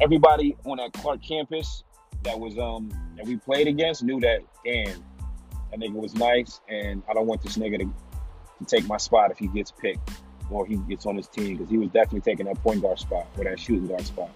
Everybody 0.00 0.56
on 0.64 0.76
that 0.76 0.92
Clark 0.92 1.22
campus 1.22 1.82
that 2.22 2.38
was 2.38 2.58
um 2.58 2.90
that 3.16 3.26
we 3.26 3.36
played 3.36 3.66
against 3.66 4.02
knew 4.02 4.20
that 4.20 4.40
damn 4.64 5.04
that 5.70 5.80
nigga 5.80 5.94
was 5.94 6.14
nice, 6.14 6.60
and 6.68 7.02
I 7.10 7.14
don't 7.14 7.26
want 7.26 7.42
this 7.42 7.56
nigga 7.56 7.78
to, 7.78 7.84
to 7.84 8.64
take 8.64 8.86
my 8.86 8.96
spot 8.96 9.30
if 9.32 9.38
he 9.38 9.48
gets 9.48 9.72
picked 9.72 10.10
or 10.50 10.64
he 10.64 10.76
gets 10.88 11.06
on 11.06 11.16
his 11.16 11.26
team 11.28 11.56
because 11.56 11.68
he 11.68 11.76
was 11.76 11.90
definitely 11.90 12.20
taking 12.20 12.46
that 12.46 12.62
point 12.62 12.82
guard 12.82 12.98
spot 12.98 13.26
or 13.36 13.44
that 13.44 13.58
shooting 13.58 13.88
guard 13.88 14.06
spot, 14.06 14.30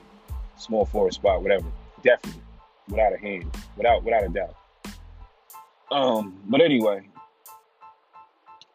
small 0.59 0.85
forward 0.87 1.15
spot, 1.15 1.41
whatever. 1.41 1.67
Definitely, 2.03 2.43
without 2.89 3.13
a 3.15 3.19
hand, 3.19 3.51
without 3.77 4.05
without 4.05 4.25
a 4.25 4.29
doubt. 4.29 4.57
Um, 5.91 6.41
but 6.47 6.61
anyway, 6.61 7.03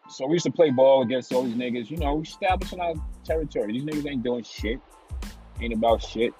so 0.09 0.27
we 0.27 0.33
used 0.33 0.45
to 0.45 0.51
play 0.51 0.69
ball 0.69 1.01
against 1.01 1.33
all 1.33 1.43
these 1.43 1.55
niggas. 1.55 1.89
You 1.89 1.97
know, 1.97 2.15
we 2.15 2.23
establishing 2.23 2.79
our 2.79 2.93
territory. 3.23 3.73
These 3.73 3.83
niggas 3.83 4.09
ain't 4.09 4.23
doing 4.23 4.43
shit. 4.43 4.79
Ain't 5.59 5.73
about 5.73 6.01
shit. 6.01 6.33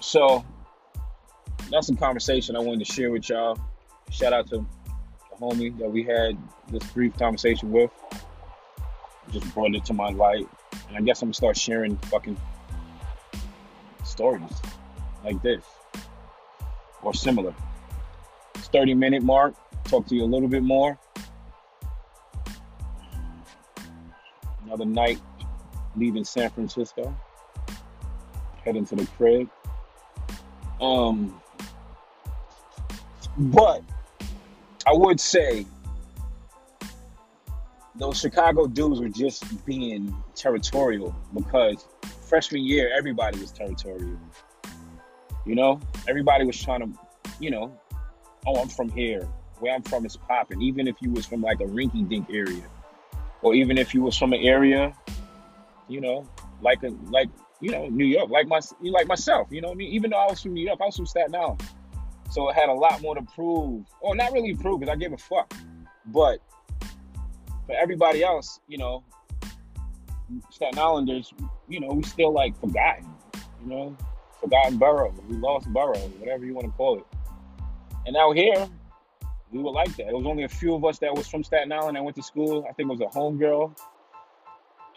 So 0.00 0.44
that's 1.70 1.90
a 1.90 1.94
conversation 1.94 2.56
I 2.56 2.60
wanted 2.60 2.84
to 2.86 2.92
share 2.92 3.10
with 3.10 3.28
y'all. 3.28 3.58
Shout 4.10 4.32
out 4.32 4.48
to 4.48 4.58
the 4.58 5.36
homie 5.40 5.78
that 5.78 5.90
we 5.90 6.02
had 6.02 6.36
this 6.68 6.84
brief 6.92 7.16
conversation 7.18 7.70
with. 7.70 7.90
just 9.30 9.52
brought 9.54 9.74
it 9.74 9.84
to 9.86 9.94
my 9.94 10.10
light. 10.10 10.48
And 10.88 10.96
I 10.96 11.00
guess 11.02 11.22
I'm 11.22 11.28
gonna 11.28 11.34
start 11.34 11.56
sharing 11.56 11.96
fucking 11.98 12.36
stories 14.04 14.60
like 15.24 15.42
this 15.42 15.64
or 17.02 17.14
similar. 17.14 17.54
It's 18.54 18.68
30 18.68 18.94
minute 18.94 19.22
mark. 19.22 19.54
Talk 19.84 20.06
to 20.08 20.14
you 20.14 20.24
a 20.24 20.26
little 20.26 20.48
bit 20.48 20.62
more. 20.62 20.98
Another 24.64 24.84
night 24.84 25.20
leaving 25.96 26.24
San 26.24 26.50
Francisco. 26.50 27.14
Heading 28.64 28.86
to 28.86 28.96
the 28.96 29.06
crib. 29.06 29.48
Um 30.80 31.40
but 33.36 33.82
I 34.86 34.92
would 34.92 35.20
say 35.20 35.66
those 37.94 38.18
Chicago 38.18 38.66
dudes 38.66 39.00
were 39.00 39.08
just 39.08 39.64
being 39.64 40.14
territorial 40.34 41.14
because 41.34 41.86
freshman 42.26 42.62
year 42.62 42.90
everybody 42.96 43.38
was 43.38 43.52
territorial. 43.52 44.18
You 45.44 45.54
know, 45.54 45.80
everybody 46.08 46.44
was 46.44 46.60
trying 46.60 46.80
to, 46.80 46.98
you 47.40 47.50
know, 47.50 47.76
oh, 48.46 48.60
I'm 48.60 48.68
from 48.68 48.90
here. 48.90 49.28
Where 49.58 49.74
I'm 49.74 49.82
from 49.82 50.04
is 50.06 50.16
popping. 50.16 50.60
Even 50.62 50.88
if 50.88 50.96
you 51.00 51.10
was 51.10 51.26
from 51.26 51.40
like 51.40 51.60
a 51.60 51.64
rinky 51.64 52.08
dink 52.08 52.28
area, 52.30 52.64
or 53.42 53.54
even 53.54 53.78
if 53.78 53.94
you 53.94 54.02
was 54.02 54.16
from 54.16 54.32
an 54.32 54.40
area, 54.40 54.92
you 55.88 56.00
know, 56.00 56.28
like 56.60 56.82
a 56.82 56.88
like 57.10 57.28
you 57.60 57.70
know 57.70 57.88
New 57.88 58.04
York, 58.04 58.30
like 58.30 58.48
my 58.48 58.60
like 58.80 59.06
myself. 59.06 59.48
You 59.50 59.60
know 59.60 59.68
what 59.68 59.74
I 59.74 59.78
mean? 59.78 59.92
Even 59.92 60.10
though 60.10 60.18
I 60.18 60.26
was 60.30 60.42
from 60.42 60.54
New 60.54 60.64
York, 60.64 60.80
I 60.80 60.86
was 60.86 60.96
from 60.96 61.06
Staten 61.06 61.34
Island. 61.34 61.62
So 62.32 62.48
it 62.48 62.54
had 62.54 62.70
a 62.70 62.74
lot 62.74 63.02
more 63.02 63.14
to 63.14 63.22
prove. 63.22 63.84
Or 64.00 64.16
not 64.16 64.32
really 64.32 64.54
prove 64.54 64.80
because 64.80 64.92
I 64.92 64.96
gave 64.96 65.12
a 65.12 65.18
fuck. 65.18 65.52
But 66.06 66.40
for 67.66 67.76
everybody 67.76 68.24
else, 68.24 68.58
you 68.68 68.78
know, 68.78 69.04
Staten 70.50 70.78
Islanders, 70.78 71.32
you 71.68 71.78
know, 71.80 71.88
we 71.88 72.02
still 72.02 72.32
like 72.32 72.58
forgotten, 72.58 73.06
you 73.62 73.68
know, 73.68 73.96
forgotten 74.42 74.76
borough. 74.76 75.14
We 75.28 75.36
lost 75.36 75.72
borough, 75.72 75.98
whatever 76.18 76.44
you 76.44 76.54
want 76.54 76.66
to 76.66 76.72
call 76.72 76.98
it. 76.98 77.06
And 78.06 78.16
out 78.16 78.36
here, 78.36 78.68
we 79.52 79.60
were 79.60 79.70
like 79.70 79.94
that. 79.96 80.08
It 80.08 80.14
was 80.14 80.26
only 80.26 80.42
a 80.44 80.48
few 80.48 80.74
of 80.74 80.84
us 80.84 80.98
that 80.98 81.14
was 81.14 81.28
from 81.28 81.44
Staten 81.44 81.72
Island 81.72 81.96
that 81.96 82.02
went 82.02 82.16
to 82.16 82.22
school. 82.22 82.66
I 82.68 82.72
think 82.72 82.90
it 82.90 82.98
was 82.98 83.00
a 83.00 83.16
homegirl. 83.16 83.78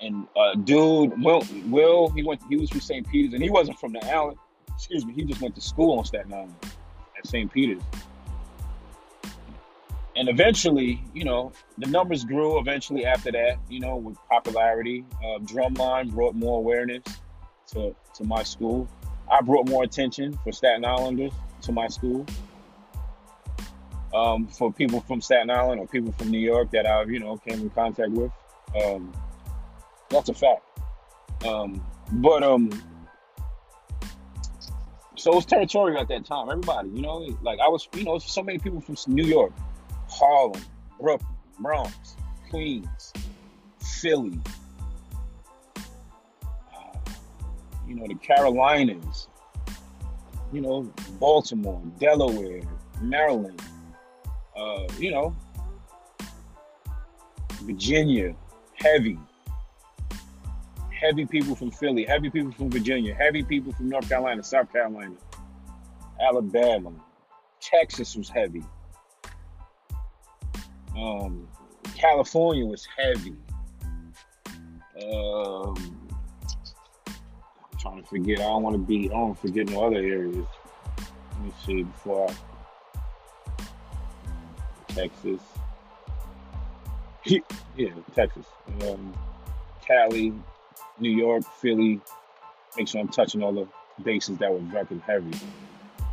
And 0.02 0.28
uh, 0.36 0.56
dude, 0.56 1.22
Will, 1.24 1.44
Will, 1.68 2.10
he 2.10 2.24
went. 2.24 2.42
He 2.50 2.58
was 2.58 2.70
from 2.70 2.82
St. 2.82 3.08
Peter's, 3.10 3.34
and 3.34 3.42
he 3.42 3.50
wasn't 3.50 3.80
from 3.80 3.94
the 3.94 4.06
island. 4.12 4.38
Excuse 4.74 5.06
me. 5.06 5.14
He 5.14 5.24
just 5.24 5.42
went 5.42 5.56
to 5.56 5.62
school 5.62 6.00
on 6.00 6.06
Staten 6.06 6.34
Island. 6.34 6.56
At 7.18 7.28
St. 7.28 7.52
Peter's. 7.52 7.82
And 10.18 10.30
eventually, 10.30 11.02
you 11.14 11.26
know, 11.26 11.52
the 11.78 11.88
numbers 11.88 12.24
grew 12.24 12.58
eventually 12.60 13.06
after 13.06 13.32
that, 13.34 13.58
you 13.70 13.82
know, 13.82 13.98
with 13.98 14.18
popularity. 14.30 15.06
Uh, 15.20 15.40
Drumline 15.40 16.12
brought 16.12 16.36
more 16.36 16.58
awareness 16.58 17.04
to, 17.74 17.94
to 18.16 18.24
my 18.24 18.44
school. 18.44 18.88
I 19.32 19.42
brought 19.42 19.68
more 19.68 19.84
attention 19.84 20.38
for 20.44 20.52
Staten 20.52 20.86
Islanders 20.86 21.34
to 21.64 21.72
my 21.72 21.88
school. 21.88 22.26
Um, 24.14 24.48
for 24.48 24.72
people 24.72 25.02
from 25.02 25.20
Staten 25.20 25.50
Island 25.50 25.82
or 25.82 25.88
people 25.88 26.14
from 26.14 26.30
New 26.30 26.40
York 26.40 26.72
that 26.72 26.86
I've, 26.86 27.12
you 27.12 27.20
know, 27.20 27.36
came 27.38 27.60
in 27.60 27.70
contact 27.70 28.12
with. 28.12 28.32
Um, 28.82 29.12
that's 30.10 30.30
a 30.30 30.34
fact. 30.34 30.62
Um, 31.46 31.86
but 32.14 32.42
um, 32.42 32.70
so 35.16 35.32
it 35.32 35.36
was 35.36 35.46
territorial 35.46 36.00
at 36.00 36.08
that 36.10 36.24
time. 36.26 36.50
Everybody, 36.50 36.90
you 36.90 37.02
know, 37.02 37.38
like 37.42 37.60
I 37.60 37.68
was, 37.68 37.90
you 37.94 38.04
know, 38.04 38.20
so 38.20 38.44
many 38.44 38.60
people 38.60 38.80
from 38.80 38.96
New 39.08 39.26
York, 39.26 39.52
Harlem, 40.10 40.62
Brooklyn, 41.02 41.36
Bronx, 41.60 42.16
Queens, 42.50 43.12
Philly, 43.80 44.40
you 47.88 47.96
know, 47.96 48.08
the 48.08 48.16
Carolinas, 48.16 49.28
you 50.52 50.62
know, 50.62 50.92
Baltimore, 51.20 51.82
Delaware, 52.00 52.62
Maryland, 53.02 53.62
uh, 54.56 54.88
you 54.98 55.12
know, 55.12 55.36
Virginia, 57.64 58.36
heavy 58.76 59.20
heavy 61.06 61.26
people 61.26 61.56
from 61.56 61.72
Philly, 61.72 62.04
heavy 62.04 62.30
people 62.30 62.52
from 62.52 62.72
Virginia, 62.72 63.14
heavy 63.14 63.44
people 63.44 63.72
from 63.74 63.90
North 63.90 64.08
Carolina, 64.10 64.44
South 64.44 64.72
Carolina, 64.72 65.16
Alabama, 66.20 66.92
Texas 67.62 68.16
was 68.16 68.30
heavy. 68.30 68.64
Um, 70.98 71.48
California 71.96 72.66
was 72.66 72.88
heavy. 72.98 73.36
Um, 75.04 76.05
trying 77.86 78.02
to 78.02 78.08
forget. 78.08 78.40
I 78.40 78.44
don't 78.44 78.64
want 78.64 78.74
to 78.76 78.80
be. 78.80 79.10
I 79.10 79.14
don't 79.14 79.40
forget 79.40 79.70
no 79.70 79.86
other 79.86 79.98
areas. 79.98 80.48
Let 81.34 81.42
me 81.42 81.54
see 81.66 81.84
before 81.84 82.30
I. 82.30 82.36
Texas. 84.88 85.42
yeah, 87.26 87.90
Texas. 88.16 88.46
Um, 88.84 89.14
Cali, 89.86 90.34
New 91.00 91.10
York, 91.10 91.44
Philly. 91.62 92.00
Make 92.78 92.88
sure 92.88 93.02
I'm 93.02 93.08
touching 93.10 93.44
all 93.44 93.54
the 93.54 93.68
bases 94.04 94.38
that 94.40 94.52
were 94.52 94.60
record 94.60 95.02
heavy. 95.06 95.38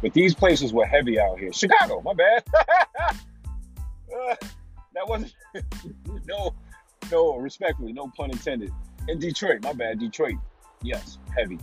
But 0.00 0.12
these 0.14 0.34
places 0.34 0.72
were 0.72 0.84
heavy 0.84 1.18
out 1.18 1.38
here. 1.38 1.52
Chicago, 1.52 2.02
my 2.02 2.12
bad. 2.12 2.44
uh, 2.54 3.14
that 4.94 5.08
wasn't 5.08 5.34
no, 6.26 6.54
no, 7.10 7.36
respectfully, 7.36 7.92
no 7.92 8.10
pun 8.16 8.30
intended. 8.30 8.72
In 9.08 9.18
Detroit, 9.18 9.62
my 9.62 9.72
bad, 9.72 9.98
Detroit. 10.00 10.36
Yes, 10.82 11.18
heavy. 11.36 11.58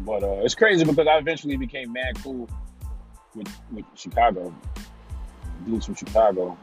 But 0.00 0.22
uh, 0.22 0.40
it's 0.42 0.54
crazy 0.54 0.84
because 0.84 1.06
I 1.06 1.18
eventually 1.18 1.56
became 1.56 1.92
mad 1.92 2.22
cool 2.22 2.48
with, 3.34 3.48
with 3.70 3.84
Chicago. 3.94 4.54
Dudes 5.64 5.86
from 5.86 5.94
Chicago, 5.94 6.58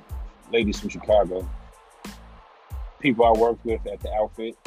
ladies 0.52 0.80
from 0.80 0.90
Chicago 0.90 1.48
people 3.00 3.26
I 3.26 3.32
worked 3.32 3.66
with 3.66 3.86
at 3.88 4.00
the 4.02 4.14
outfit. 4.14 4.58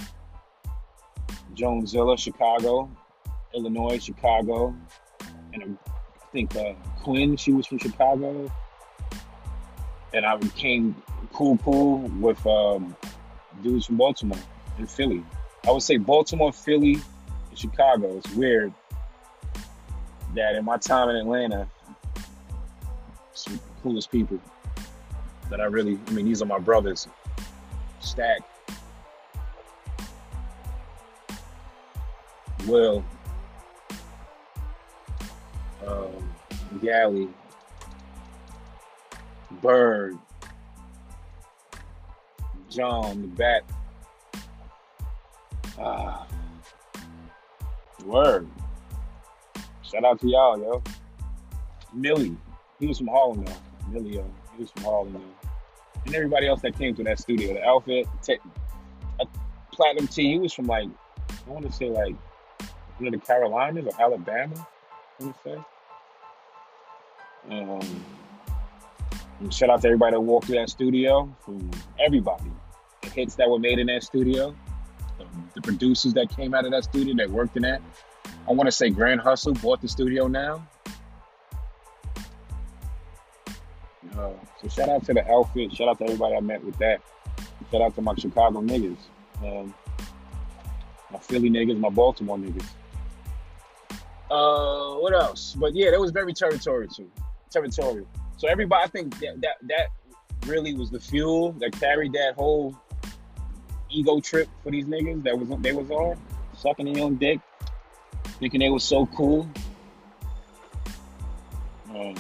Jonesilla, 1.55 2.17
Chicago, 2.17 2.91
Illinois, 3.55 4.03
Chicago, 4.03 4.75
and 5.53 5.79
I 5.87 6.27
think 6.33 6.57
uh, 6.57 6.73
Quinn, 7.03 7.37
she 7.37 7.53
was 7.53 7.67
from 7.67 7.79
Chicago. 7.79 8.51
And 10.15 10.27
I 10.27 10.37
became 10.37 10.95
cool, 11.33 11.59
cool 11.59 11.99
with 12.21 12.45
um, 12.47 12.97
dudes 13.63 13.87
from 13.87 13.97
Baltimore 13.97 14.39
and 14.79 14.91
Philly. 14.91 15.25
I 15.67 15.71
would 15.71 15.83
say 15.83 15.97
Baltimore, 15.97 16.53
Philly, 16.53 16.95
and 17.51 17.59
Chicago. 17.59 18.17
It's 18.17 18.31
weird 18.33 18.73
that 20.35 20.57
in 20.57 20.65
my 20.65 20.77
time 20.79 21.09
in 21.11 21.17
Atlanta, 21.17 21.69
some 23.35 23.61
coolest 23.83 24.11
people 24.11 24.39
that 25.51 25.61
I 25.61 25.65
really, 25.65 25.99
I 26.09 26.11
mean, 26.11 26.27
these 26.27 26.43
are 26.43 26.47
my 26.47 26.59
brothers 26.59 27.07
stack 28.01 28.41
Will, 32.67 33.05
um, 35.87 36.33
Galley, 36.81 37.29
Bird, 39.61 40.17
John, 42.71 43.23
the 43.23 43.29
Bat. 43.29 43.65
Ah, 45.79 46.27
word. 48.05 48.49
Shout 49.83 50.05
out 50.05 50.21
to 50.21 50.29
y'all, 50.29 50.59
yo. 50.59 50.83
Millie, 51.93 52.37
he 52.81 52.87
was 52.87 52.99
from 52.99 53.09
Harlem, 53.09 53.45
though. 53.45 53.53
Millie, 53.91 54.17
yo. 54.17 54.25
He 54.57 54.63
was 54.63 54.71
from 54.71 54.85
Harlem, 54.85 55.13
though 55.13 55.43
and 56.05 56.15
everybody 56.15 56.47
else 56.47 56.61
that 56.63 56.77
came 56.77 56.95
to 56.97 57.05
that 57.05 57.19
studio. 57.19 57.55
The 57.55 57.65
outfit, 57.65 58.07
te- 58.23 58.39
Platinum 59.73 60.09
T, 60.09 60.33
he 60.33 60.39
was 60.39 60.53
from 60.53 60.67
like, 60.67 60.89
I 61.47 61.51
want 61.51 61.67
to 61.67 61.73
say 61.73 61.89
like, 61.89 62.15
you 62.99 63.07
know, 63.07 63.11
the 63.11 63.19
Carolinas 63.19 63.87
or 63.87 64.01
Alabama, 64.01 64.67
I 65.21 65.25
want 65.25 65.37
to 65.37 65.43
say. 65.43 65.59
Um, 67.51 68.05
shout 69.51 69.71
out 69.71 69.83
to 69.83 69.89
everybody 69.89 70.13
that 70.13 70.21
walked 70.21 70.47
through 70.47 70.59
that 70.59 70.71
studio, 70.71 71.35
from 71.45 71.71
everybody. 71.99 72.51
The 73.03 73.11
hits 73.11 73.35
that 73.37 73.49
were 73.49 73.59
made 73.59 73.79
in 73.79 73.87
that 73.89 74.05
studio, 74.05 74.55
the, 75.19 75.27
the 75.55 75.61
producers 75.61 76.13
that 76.15 76.35
came 76.35 76.55
out 76.55 76.65
of 76.65 76.73
that 76.73 76.85
studio 76.85 77.15
that 77.17 77.31
worked 77.31 77.57
in 77.57 77.63
that. 77.63 77.81
I 78.49 78.53
want 78.53 78.67
to 78.67 78.73
say 78.73 78.91
Grand 78.91 79.21
Hustle 79.21 79.55
bought 79.55 79.81
the 79.81 79.89
studio 79.89 80.27
now. 80.27 80.67
Uh, 84.17 84.31
so 84.61 84.69
shout 84.69 84.89
out 84.89 85.05
to 85.07 85.15
the 85.15 85.27
outfit. 85.31 85.75
Shout 85.75 85.89
out 85.89 85.99
to 85.99 86.05
everybody 86.05 86.35
I 86.37 86.41
met 86.41 86.63
with 86.63 86.77
that. 86.79 87.01
Shout 87.71 87.81
out 87.81 87.95
to 87.95 88.03
my 88.03 88.15
Chicago 88.15 88.61
niggas, 88.61 88.99
um, 89.43 89.73
my 91.11 91.19
Philly 91.19 91.49
niggas, 91.49 91.79
my 91.79 91.89
Baltimore 91.89 92.37
niggas. 92.37 92.67
Uh, 94.31 94.99
what 94.99 95.15
else? 95.15 95.55
But 95.59 95.75
yeah, 95.75 95.91
that 95.91 96.01
was 96.01 96.11
very 96.11 96.33
territorial 96.33 96.91
too. 96.91 97.11
Territorial. 97.51 98.07
So 98.37 98.49
everybody, 98.49 98.85
I 98.85 98.89
think 98.89 99.19
that 99.21 99.41
that 99.41 99.57
that 99.69 99.89
really 100.47 100.75
was 100.75 100.91
the 100.91 101.01
fuel 101.01 101.53
that 101.53 101.73
carried 101.79 102.13
that 102.13 102.35
whole 102.35 102.77
ego 103.93 104.21
trip 104.21 104.49
for 104.63 104.71
these 104.71 104.87
niggas 104.87 105.23
that 105.25 105.39
was 105.39 105.49
they 105.61 105.73
was 105.73 105.91
on 105.91 106.19
sucking 106.57 106.93
their 106.93 107.03
own 107.03 107.17
dick, 107.17 107.41
thinking 108.39 108.61
they 108.61 108.71
was 108.71 108.85
so 108.85 109.07
cool. 109.07 109.49
Um, 111.91 112.15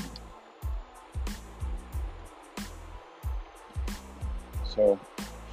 so, 4.64 4.98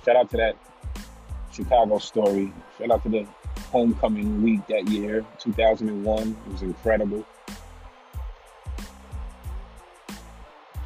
shout 0.05 0.15
out 0.15 0.29
to 0.31 0.37
that 0.37 0.57
Chicago 1.51 1.99
story. 1.99 2.51
Shout 2.77 2.91
out 2.91 3.03
to 3.03 3.09
the 3.09 3.27
homecoming 3.71 4.41
week 4.43 4.65
that 4.67 4.87
year, 4.89 5.25
2001. 5.39 6.37
It 6.47 6.51
was 6.51 6.61
incredible. 6.61 7.25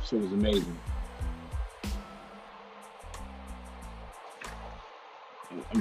Shit 0.06 0.22
was 0.22 0.32
amazing. 0.32 0.78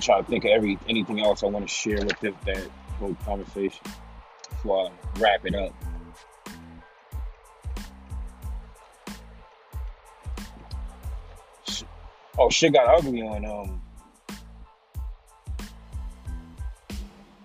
Trying 0.02 0.24
to 0.24 0.30
think 0.30 0.44
of 0.44 0.50
every 0.50 0.78
anything 0.88 1.20
else 1.20 1.42
I 1.42 1.46
want 1.46 1.66
to 1.68 1.72
share 1.72 1.98
with 1.98 2.18
this, 2.20 2.34
that 2.46 2.68
whole 2.98 3.16
conversation 3.24 3.80
before 4.50 4.88
I 4.90 5.20
wrap 5.20 5.46
it 5.46 5.54
up. 5.54 5.74
Oh, 12.38 12.50
shit 12.50 12.72
got 12.72 12.88
ugly 12.88 13.22
on 13.22 13.44
um 13.44 13.82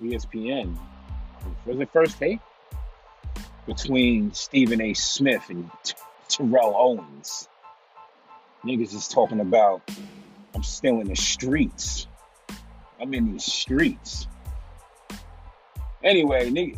ESPN. 0.01 0.77
Was 1.65 1.79
it 1.79 1.89
first 1.91 2.17
take? 2.17 2.39
Between 3.65 4.33
Stephen 4.33 4.79
A. 4.81 4.93
Smith 4.93 5.49
and 5.49 5.69
T- 5.83 5.93
Terrell 6.29 6.73
Owens. 6.75 7.49
Niggas 8.63 8.93
is 8.93 9.07
talking 9.07 9.39
about 9.39 9.81
I'm 10.55 10.63
still 10.63 11.01
in 11.01 11.07
the 11.07 11.15
streets. 11.15 12.07
I'm 12.99 13.13
in 13.13 13.33
these 13.33 13.45
streets. 13.45 14.27
Anyway, 16.03 16.73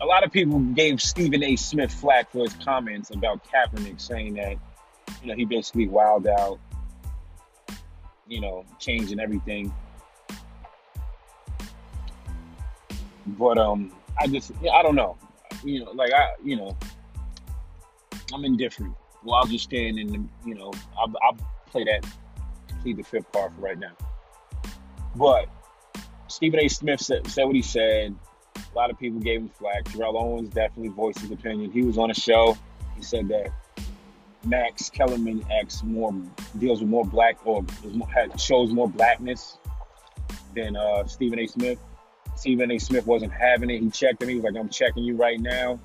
a 0.00 0.06
lot 0.06 0.24
of 0.24 0.32
people 0.32 0.58
gave 0.60 1.00
Stephen 1.00 1.42
A. 1.42 1.56
Smith 1.56 1.92
flack 1.92 2.30
for 2.30 2.40
his 2.40 2.54
comments 2.54 3.10
about 3.10 3.40
Kaepernick, 3.44 4.00
saying 4.00 4.34
that 4.34 4.56
you 5.22 5.28
know 5.28 5.34
he 5.34 5.44
basically 5.44 5.88
wilded 5.88 6.32
out, 6.38 6.58
you 8.28 8.40
know, 8.40 8.64
changing 8.78 9.20
everything. 9.20 9.72
But 13.26 13.58
um, 13.58 13.92
I 14.18 14.26
just 14.26 14.52
I 14.72 14.82
don't 14.82 14.96
know, 14.96 15.16
you 15.64 15.84
know, 15.84 15.92
like 15.92 16.12
I 16.12 16.34
you 16.42 16.56
know, 16.56 16.76
I'm 18.32 18.44
indifferent. 18.44 18.94
Well, 19.24 19.36
I'll 19.36 19.46
just 19.46 19.64
stand 19.64 19.98
in 19.98 20.08
the 20.08 20.24
you 20.46 20.54
know, 20.54 20.72
I'll, 20.98 21.12
I'll 21.22 21.36
play 21.66 21.84
that 21.84 22.04
plead 22.82 22.96
the 22.96 23.02
fifth 23.02 23.30
card 23.32 23.54
for 23.54 23.60
right 23.60 23.78
now. 23.78 23.92
But 25.14 25.48
Stephen 26.28 26.60
A. 26.60 26.68
Smith 26.68 27.00
said, 27.00 27.26
said 27.26 27.44
what 27.44 27.54
he 27.54 27.62
said. 27.62 28.14
A 28.56 28.76
lot 28.76 28.90
of 28.90 28.98
people 28.98 29.20
gave 29.20 29.40
him 29.40 29.48
flack. 29.48 29.84
Terrell 29.84 30.16
Owens 30.16 30.48
definitely 30.48 30.88
voiced 30.88 31.20
his 31.20 31.30
opinion. 31.30 31.70
He 31.70 31.82
was 31.82 31.98
on 31.98 32.10
a 32.10 32.14
show. 32.14 32.56
He 32.96 33.02
said 33.02 33.28
that 33.28 33.50
Max 34.44 34.90
Kellerman 34.90 35.44
acts 35.52 35.82
more 35.82 36.12
deals 36.58 36.80
with 36.80 36.88
more 36.88 37.04
black 37.04 37.38
or 37.46 37.64
shows 38.38 38.72
more 38.72 38.88
blackness 38.88 39.58
than 40.54 40.76
uh, 40.76 41.06
Stephen 41.06 41.38
A. 41.38 41.46
Smith. 41.46 41.78
Stephen 42.34 42.70
A. 42.70 42.78
Smith 42.78 43.06
wasn't 43.06 43.32
having 43.32 43.70
it. 43.70 43.80
He 43.80 43.90
checked 43.90 44.22
him. 44.22 44.28
He 44.28 44.36
was 44.36 44.44
like, 44.44 44.56
"I'm 44.56 44.68
checking 44.68 45.04
you 45.04 45.16
right 45.16 45.40
now." 45.40 45.78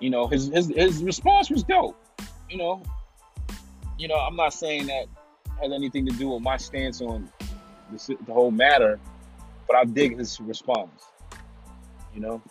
You 0.00 0.10
know, 0.10 0.26
his 0.26 0.48
his 0.48 0.68
his 0.68 1.02
response 1.02 1.50
was 1.50 1.64
dope. 1.64 1.96
You 2.48 2.58
know, 2.58 2.82
you 3.98 4.06
know, 4.06 4.16
I'm 4.16 4.36
not 4.36 4.52
saying 4.52 4.86
that 4.86 5.06
has 5.60 5.72
anything 5.72 6.06
to 6.06 6.12
do 6.12 6.28
with 6.28 6.42
my 6.42 6.56
stance 6.56 7.00
on 7.00 7.30
the, 7.90 8.16
the 8.26 8.32
whole 8.32 8.50
matter, 8.50 8.98
but 9.66 9.76
I 9.76 9.84
dig 9.84 10.18
his 10.18 10.40
response. 10.40 11.04
You 12.14 12.20
know, 12.20 12.42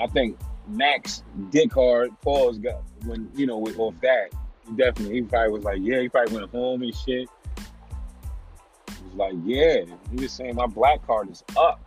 I 0.00 0.06
think 0.06 0.38
Max 0.68 1.22
Dick 1.50 1.72
Hard 1.72 2.10
Paul's 2.22 2.58
got 2.58 2.82
when 3.04 3.30
you 3.34 3.46
know 3.46 3.58
with 3.58 3.78
off 3.78 3.94
that 4.02 4.30
he 4.66 4.74
definitely 4.74 5.14
he 5.16 5.22
probably 5.22 5.52
was 5.52 5.64
like 5.64 5.78
yeah 5.80 6.00
he 6.00 6.08
probably 6.08 6.36
went 6.36 6.50
home 6.50 6.82
and 6.82 6.94
shit. 6.94 7.28
He 7.58 9.04
was 9.04 9.14
like 9.14 9.34
yeah 9.44 9.84
he 10.10 10.22
was 10.22 10.32
saying 10.32 10.54
my 10.54 10.66
black 10.66 11.04
card 11.06 11.30
is 11.30 11.42
up. 11.56 11.80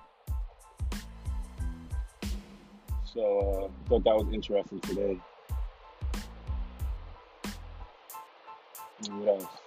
So 3.06 3.22
uh, 3.40 3.66
I 3.66 3.90
thought 3.90 4.04
that 4.04 4.16
was 4.16 4.34
interesting 4.34 4.80
today. 4.82 5.20
what 9.12 9.28
else? 9.28 9.63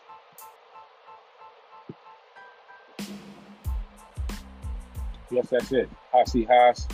Yes, 5.30 5.48
that's 5.50 5.72
it. 5.72 5.88
Hossie 6.12 6.46
Haas. 6.46 6.86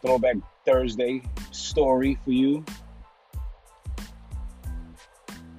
Throwback 0.00 0.36
Thursday 0.64 1.22
story 1.50 2.18
for 2.24 2.32
you. 2.32 2.64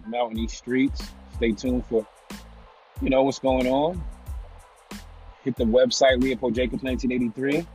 I'm 0.05 0.13
out 0.13 0.31
in 0.31 0.37
these 0.37 0.53
streets. 0.53 1.09
Stay 1.35 1.51
tuned 1.51 1.85
for, 1.85 2.05
you 3.01 3.09
know, 3.09 3.23
what's 3.23 3.39
going 3.39 3.67
on. 3.67 4.03
Hit 5.43 5.55
the 5.55 5.63
website, 5.65 6.21
Leopold 6.21 6.55
Jacobs 6.55 6.83
1983. 6.83 7.65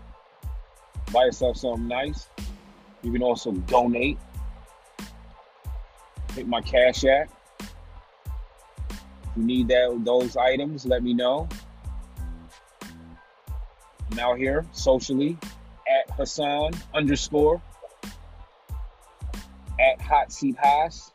Buy 1.12 1.24
yourself 1.24 1.56
something 1.56 1.88
nice. 1.88 2.28
You 3.02 3.12
can 3.12 3.22
also 3.22 3.52
donate. 3.52 4.18
Hit 6.34 6.46
my 6.46 6.60
Cash 6.60 7.04
App. 7.04 7.30
If 7.60 9.36
you 9.36 9.42
need 9.42 9.68
that, 9.68 10.00
those 10.04 10.36
items, 10.36 10.84
let 10.86 11.02
me 11.02 11.14
know. 11.14 11.48
I'm 14.18 14.32
out 14.32 14.38
here 14.38 14.66
socially 14.72 15.36
at 15.86 16.10
Hassan 16.16 16.72
underscore, 16.92 17.62
at 19.78 20.00
Hot 20.00 20.32
Seat 20.32 20.56
Haas, 20.60 21.12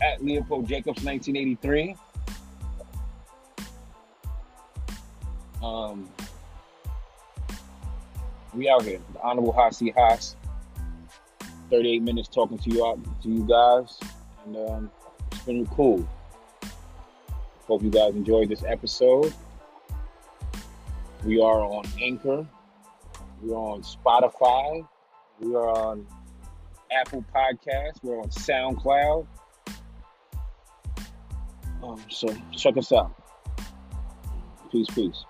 at 0.00 0.24
Leopold 0.24 0.68
Jacobs 0.68 1.02
1983. 1.02 1.96
Um, 5.64 6.08
we 8.54 8.68
out 8.68 8.82
here, 8.84 9.00
the 9.12 9.20
Honorable 9.20 9.52
Hasi 9.52 9.90
Haas. 9.90 10.36
38 11.70 12.02
minutes 12.02 12.28
talking 12.28 12.58
to 12.58 12.70
you 12.70 12.86
out 12.86 12.98
to 13.22 13.28
you 13.28 13.46
guys, 13.48 13.98
and 14.44 14.56
um, 14.70 14.90
it's 15.32 15.42
been 15.42 15.66
cool. 15.66 16.08
Hope 17.66 17.82
you 17.82 17.90
guys 17.90 18.14
enjoyed 18.14 18.48
this 18.48 18.62
episode. 18.64 19.34
We 21.24 21.40
are 21.40 21.60
on 21.60 21.84
Anchor. 22.00 22.46
We 23.42 23.52
are 23.52 23.56
on 23.56 23.82
Spotify. 23.82 24.86
We 25.38 25.54
are 25.54 25.68
on 25.68 26.06
Apple 26.90 27.24
Podcasts. 27.34 28.02
We're 28.02 28.20
on 28.20 28.30
SoundCloud. 28.30 29.26
Um, 31.82 32.02
so 32.08 32.34
check 32.52 32.76
us 32.76 32.92
out. 32.92 33.12
Peace, 34.70 34.86
peace. 34.94 35.24